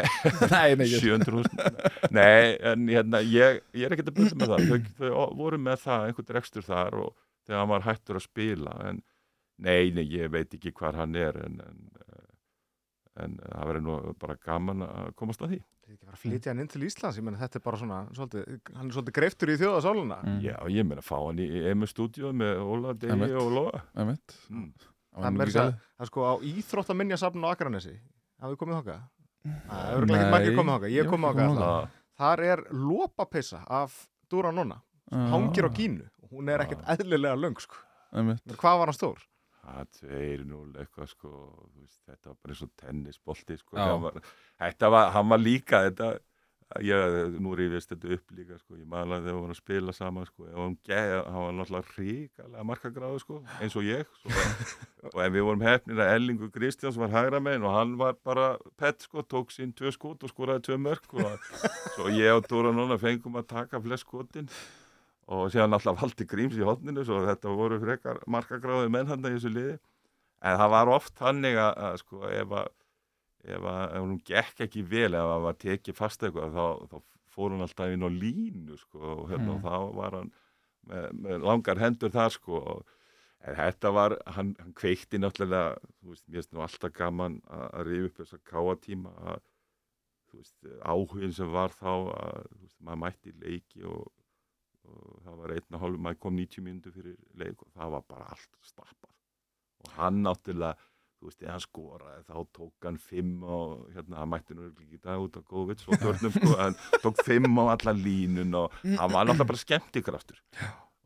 [0.55, 1.51] nei, nei 700 hús.
[2.16, 4.64] Nei, en hérna, ég, ég er ekkert að byrja með það.
[4.70, 7.12] Þau, þau voru með það, einhvern rekstur þar og
[7.45, 8.76] þegar hann var hættur að spila.
[8.89, 9.05] En
[9.61, 11.85] nei, nei, ég veit ekki hvað hann er, en, en,
[13.21, 15.61] en það verður nú bara gaman að komast að því.
[15.91, 18.61] Ekki fara að flytja hann inn til Íslands ég menna þetta er bara svona, svolítið,
[18.77, 20.37] hann er svolítið greiftur í þjóðasáluna mm.
[20.45, 24.69] Já, ég menna fá hann í EMU stúdíu með Óla, Degi og Lóa mm.
[25.17, 27.97] Það er það, það sko á Íþróttaminjasafn og Akranesi.
[28.39, 29.01] Hafið komið þáka?
[29.67, 31.75] Það er ekki margir komið þáka, ég komið þáka
[32.21, 33.95] Þar er lópapissa af
[34.31, 34.77] Dúra Nonna,
[35.11, 37.81] hangir á kínu hún er ekkert eðlilega löng sko.
[38.13, 39.23] Hvað var hann stór?
[39.69, 41.31] Að 2-0 eitthvað sko
[41.77, 44.19] veist, þetta var bara eins og tennisbolti sko var,
[44.63, 46.09] þetta var, hann var líka þetta,
[46.87, 50.29] ég, nú rífist þetta upp líka sko, ég maður þegar við vorum að spila saman
[50.31, 54.35] sko, hann, geð, hann var náttúrulega ríkalega markagráðu sko, eins og ég svo,
[55.13, 58.51] og en við vorum hefnir að Ellingur Kristjáns var hægra megin og hann var bara
[58.81, 61.51] pett sko, tók sín tvö skot og skoraði tvö mörg og
[61.97, 64.49] svo ég og Dóra núna fengum að taka flest skotin
[65.31, 69.53] og síðan alltaf haldi gríms í hodninu svo þetta voru frekar markagráði mennhanda í þessu
[69.55, 69.76] liði
[70.41, 72.70] en það var oft þannig að, að sko ef að
[73.41, 73.66] ef
[73.97, 76.97] hún gekk ekki vel ef að var tekið fast eitthvað þá, þá
[77.31, 79.62] fór hún alltaf inn á línu sko og hérna, mm.
[79.64, 80.33] þá var hann
[80.91, 82.62] með, með langar hendur þar sko
[83.41, 87.66] en þetta var, hann, hann kveikti náttúrulega, þú veist, mér finnst nú alltaf gaman að,
[87.70, 89.45] að rifa upp þessa káatíma að,
[90.31, 94.03] þú veist, áhugin sem var þá að, þú veist, maður mætti leiki og
[94.91, 98.07] og það var einn og hálf, maður kom 90 minúti fyrir leik og það var
[98.09, 99.12] bara allt stappar
[99.80, 100.76] og hann náttúrulega
[101.20, 103.57] þú veist, þegar hann skoraði þá tók hann fimm á,
[103.95, 107.20] hérna, hann mætti nú ekki í dag út á góðvits og törnum sko, hann tók
[107.26, 110.41] fimm á alla línun og hann var náttúrulega bara skemmtikraftur.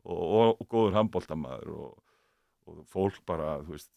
[0.05, 2.15] Og, og, og góður handbóltamaður og,
[2.69, 3.91] og fólk bara, þú veist,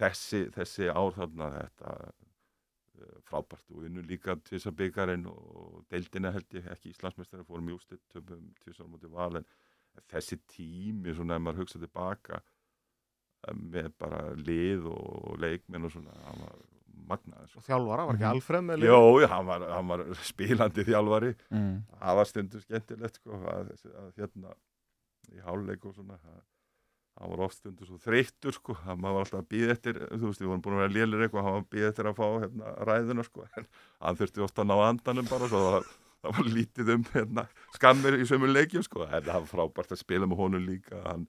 [0.00, 1.96] þessi, þessi ár þarna þetta
[3.28, 8.02] frábært og unnu líka tvisar byggarinn og deildina held ég ekki Íslandsmeistari fórum í ústitt
[8.12, 9.46] töfum tvisar mútið val en
[10.12, 12.40] þessi tími svona ef maður hugsa tilbaka
[13.48, 16.60] eh, með bara lið og leikmenn og svona hann var
[17.12, 17.58] magnaður sko.
[17.58, 18.36] og þjálfara, var ekki Mhm.
[18.36, 18.88] Alfred með lið?
[18.92, 21.72] Jó, hann var, hann var spilandi þjálfari mm.
[21.98, 23.72] það var stundu skemmtilegt sko, að,
[24.04, 24.54] að hérna
[25.32, 26.42] í háluleik og svona að,
[27.20, 30.40] hann var oft stundu svo þreyttur sko, maður var alltaf að býða eftir þú veist,
[30.40, 32.72] við vorum búin að vera lélir eitthvað hann var að býða eftir að fá hérna,
[32.88, 33.44] ræðuna sko.
[33.58, 33.68] En
[34.06, 35.90] hann þurfti ofta að ná andanum bara svo það,
[36.22, 37.44] það var lítið um hérna,
[37.76, 39.04] skammir í sömu leikjum sko.
[39.08, 41.28] En það var frábært að spila með honum líka hann,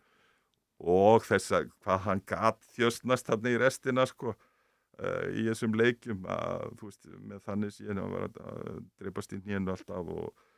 [0.79, 6.25] og þess að hvað hann gat þjöstnast þarna í restina sko uh, í þessum leikjum
[6.31, 10.49] að þú veist, með þannig síðan að vera að dreipast í nýjenu alltaf og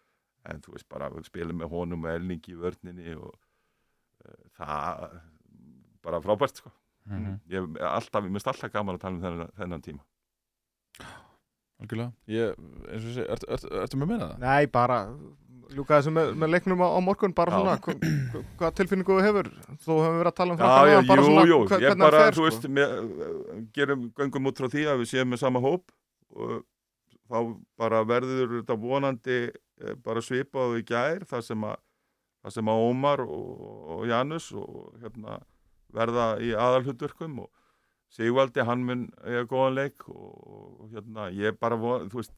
[0.46, 3.34] en þú veist bara að spila með honum og elningi í vörninni og
[4.58, 5.20] það
[6.06, 6.74] bara frábært sko
[7.06, 10.02] Mm ég hef alltaf, ég myndst alltaf gaman að tala um þennan, þennan tíma
[11.84, 12.56] Algjörlega ég,
[12.90, 14.40] eins og sé, ertu ert, ert, með meina það?
[14.46, 14.98] Nei, bara
[15.76, 17.58] ljúka þessu með, með leiknum á, á morgun bara Já.
[17.60, 17.96] svona, hva,
[18.32, 19.50] hva, hvað tilfinningu þú hefur
[19.84, 21.98] þú hefur verið að tala um Já, frakkana já, bara jú, svona, jú, hva- ég
[22.02, 22.46] bara, þú sko.
[22.48, 22.96] veist, mér,
[23.76, 25.94] gerum, göngum út frá því að við séum með sama hóp
[26.36, 26.56] og
[27.26, 27.38] þá
[27.82, 31.76] bara verður þetta vonandi eh, bara svipað í gær, það sem að,
[32.46, 33.52] það sem að Ómar og,
[33.96, 35.40] og Janus og hérna
[35.96, 37.52] verða í aðalhutverkum og
[38.16, 42.36] Sigvaldi, hann mun eiga góðan leik og, hérna, ég bara von, þú veist,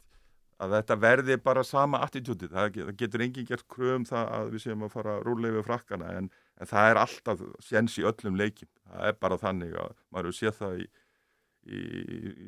[0.64, 4.64] að þetta verði bara sama attitútið, það, það getur enginn gert kröfum það að við
[4.64, 8.72] séum að fara rúlega yfir frakkana en, en það er alltaf séns í öllum leikjum,
[8.88, 10.88] það er bara þannig að maður séð það í,
[11.68, 11.82] í,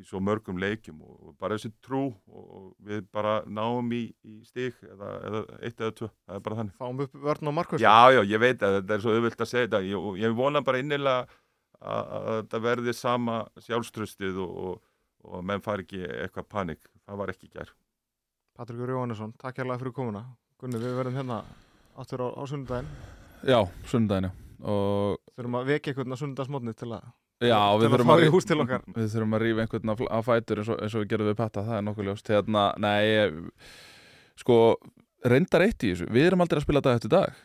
[0.08, 5.10] svo mörgum leikjum og bara þessi trú og við bara náum í, í stig eða,
[5.28, 6.78] eða eitt eða tvö, það er bara þannig.
[6.80, 9.52] Fáum upp vörn og markvist Já, já, ég veit að þetta er svo auðvilt að
[9.52, 9.82] segja þetta.
[9.90, 11.26] Ég, og ég vona bara innilega
[11.80, 14.82] að, að þetta verði sama sjálfströstið og, og,
[15.28, 17.72] og menn fari ekki eitthvað panik, það var ekki gær.
[18.60, 20.26] Patrikur Jóhannesson, takk hérlega fyrir komuna.
[20.60, 21.40] Gunni, við verðum hérna
[21.96, 22.88] áttur á, á sunnudaginn.
[23.48, 24.32] Já, sunnudaginn já.
[24.60, 27.06] Og þurfum að vekja einhvern á sunnudagsmótni til að,
[27.40, 28.24] já, við þurfum að,
[28.96, 31.38] við þurfum að rífa einhvern af, af fætur eins og, eins og við gerðum við
[31.40, 32.32] patta, það er nokkuð ljóst.
[32.34, 33.04] Hérna, nei
[34.40, 34.56] sko,
[35.26, 36.10] reyndar eitt í þessu.
[36.12, 37.38] Við erum aldrei að spila dag eftir dag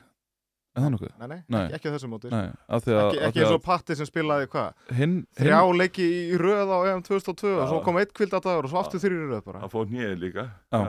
[0.76, 1.12] er það nokkuð?
[1.20, 1.60] Nei, nei, Nei.
[1.66, 2.46] Ekki, ekki á þessu móti Nei,
[2.76, 5.16] af því að, Ekki, af ekki því eins að og Patti sem spilaði hvað hinn,
[5.40, 8.82] Þrjá hinn leiki í röð á EM 2002 og svo kom eitt kvildadagur og svo
[8.84, 10.82] aftur þrjir í röð bara það fór nýðið líka Já.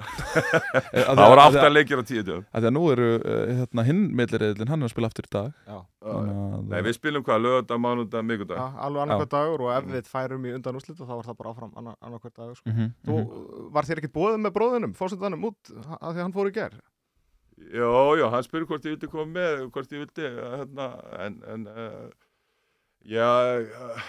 [1.17, 4.03] það voru átta leikir á tíu dögum að því að nú eru uh, hérna, hinn
[4.21, 6.33] milliriðlinn, hann er að spila aftur í dag Já, að-
[6.67, 9.93] Nei, við spilum hvað, mánudag, migudag Já, alveg annarkvært dagur og ef Mm.
[9.95, 12.71] við færum í undan úrslit þá var það bara áfram annar, annarkvært dagur sko.
[12.73, 13.71] Mhm, Þú, mhm.
[13.77, 16.75] var þér ekkert bóðið með bróðinum, fórsetanum út að því að hann fór í ger?
[17.57, 17.89] Já,
[18.21, 20.87] já, hann spyrir hvort ég vildi koma með hvort ég vildi, uh, hérna
[21.25, 22.11] en, en uh,
[23.09, 23.29] já
[23.63, 24.03] uh,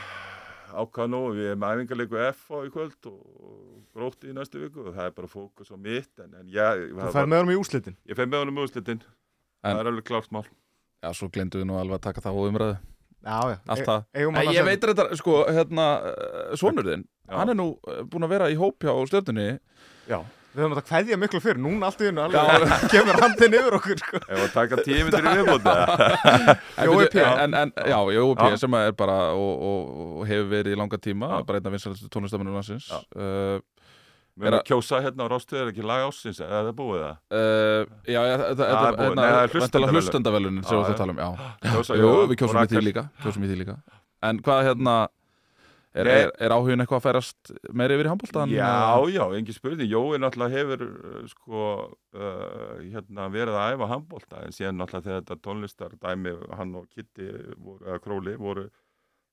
[0.84, 3.22] ákvað nú við erum æfingarleiku F á í kvöld og
[3.95, 7.14] grótti í næstu viku og það er bara fókus á mitt en, en já, Þú
[7.16, 7.95] fær með honum í úrslitin?
[8.12, 9.00] Ég fær með honum úrslitin.
[9.64, 10.43] En- það er alveg klárt mál.
[11.06, 12.76] Já, svo glemdu við nú alveg að taka það á umræðu.
[13.28, 14.04] Já, já, Allt E- það.
[14.14, 17.36] að ég sem- veit þetta, sko, hérna uh, sonur þinn, Já.
[17.39, 17.70] hann er nú
[18.12, 19.48] búinn að vera í hóp hjá stjörnunni.
[20.12, 20.20] Já,
[20.58, 23.99] Við höfum þetta kveðja miklu fyrir, núna allt í hennu alveg kemur handin yfir okkur
[24.01, 24.22] sko.
[24.26, 24.95] ef að taka í
[26.97, 27.26] byrju, P.
[27.43, 27.97] En, en, já.
[28.18, 28.55] Já.
[28.58, 31.43] sem er bara og, og, og hefur verið í langa tíma Já.
[31.45, 33.60] bara einn af vinsalistu tónlistamennum landsins uh,
[34.38, 37.03] Við erum að kjósa hérna á rástuð er ekki lag ásins, eða það er búið
[37.03, 39.53] það uh, Já, ja, það, er
[39.84, 40.99] er hlustendavelunin sem við það já.
[41.03, 41.22] tala um,
[41.70, 43.78] Jú, Jóa við í kjósum í því líka
[44.26, 44.97] En hvað hérna
[45.98, 48.54] er, er, er áhugin eitthvað að færast meira yfir í handbóltan?
[48.54, 48.72] Já,
[49.14, 49.91] já, engin spurning.
[49.91, 51.64] Jói náttúrulega hefur uh, sko,
[52.18, 57.32] uh, hérna, verið að æfa handbólta en síðan náttúrulega þegar þetta tónlistardæmi hann og Kitty
[57.56, 58.68] voru, eða Króli voru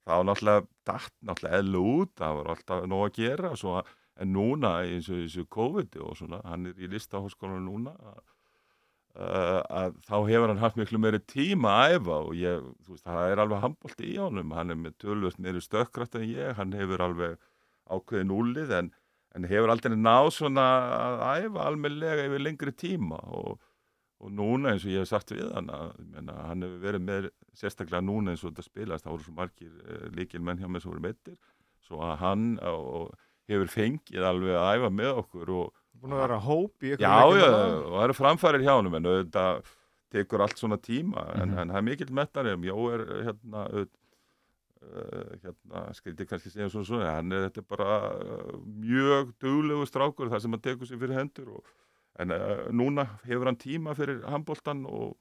[0.05, 2.15] þá náttúrulega datt náttúrulega eðlu út.
[2.21, 3.81] Það var alltaf nóg að gera svo,
[4.21, 8.23] en núna eins og þessu COVID og svona, hann er í listahóskólanum núna að,
[9.15, 13.31] að þá hefur hann haft miklu meiri tíma að æfa og ég, þú veist, það
[13.31, 17.05] er alveg handbólti í honum, hann er með tölvöld meiri stökkrætt en ég, hann hefur
[17.05, 17.37] alveg
[17.95, 18.91] ákveðin úlið en,
[19.37, 20.65] en hefur aldrei náð svona
[20.97, 23.61] að æfa almennilega yfir lengri tíma og,
[24.19, 27.07] og núna eins og ég hef sagt við hann að ég meina, hann hefur verið
[27.07, 30.67] með sérstaklega núna eins og þetta spilast, það voru svo margir uh, líkil menn hjá
[30.67, 31.39] mig sem voru meittir
[31.85, 36.39] svo að hann og, hefur fengið alveg að æfa með okkur og Búin að vera
[36.45, 39.69] hóp í já, já, og það eru framfærir hjá hann en auðvitað
[40.15, 41.59] tekur allt svona tíma en, Mhm.
[41.63, 43.89] en það er mikill metnari Jó er hérna auð,
[44.85, 49.87] uh, hérna, skrítið kannski segja svona svona, hann er þetta er bara uh, mjög duglegu
[49.89, 51.73] strákur þar sem hann tekur sér fyrir hendur og,
[52.23, 55.17] en uh, núna hefur hann tíma fyrir handbóltan og,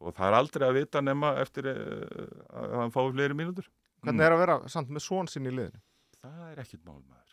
[0.00, 3.66] og það er aldrei að vita nema eftir uh, að hann fái fleiri mínútur.
[4.04, 5.80] Hvernig er að vera samt með svon sinn í liðinu?
[6.20, 7.29] Það er ekkit mál maður.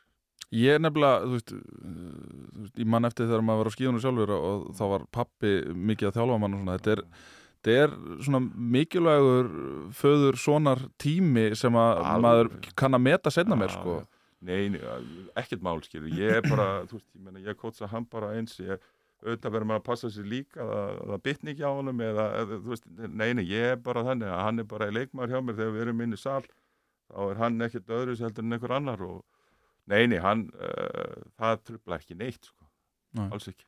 [0.56, 4.04] Ég er nefnilega, þú veist, þú veist ég mann eftir þegar maður var á skíðunum
[4.04, 7.02] sjálfur og, þá var pappi mikið að þjálfa mann og svona, þetta er,
[7.58, 7.96] þetta er
[8.28, 8.42] svona
[8.78, 9.50] mikilvægur
[10.00, 12.24] föður sonar tími sem að Alveg.
[12.28, 13.98] maður kann að meta setna mér, sko.
[14.48, 14.80] Nei, nei,
[15.42, 16.14] ekkert mál, skilur.
[16.16, 18.80] Ég er bara, þú veist, ég meina, ég kótsa hann bara eins, ég
[19.26, 22.60] auðvitað verður maður að passa sér líka að það bitni ekki á honum eða, eða,
[22.62, 25.58] þú veist, nei, nei, ég er bara þannig að hann er bara leikmaður hjá mér
[25.58, 26.44] þegar við erum inn í sal,
[27.10, 29.18] þá er hann ekkert öðru sér heldur en einhver annar og
[29.88, 32.68] nei, nei, hann, uh, það trubla ekki neitt, sko,
[33.18, 33.28] Nei.
[33.32, 33.66] alls ekki.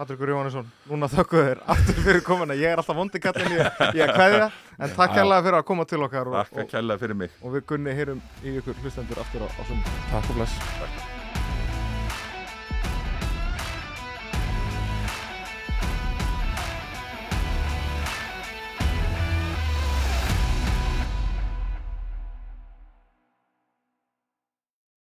[0.00, 4.14] Patrikur Jóhannesson, núna þökkum þér aftur fyrir komuna, ég er alltaf vondi kallin í, að
[4.14, 5.18] kveðja, en takk Já.
[5.18, 7.34] hérlega fyrir að koma til okkar og, Takk kella fyrir mig.
[7.42, 9.96] og við gunni heyrum í ykkur hlustendur aftur á, á sunnum.
[10.14, 10.60] Takk og bless.
[10.78, 11.19] Takk.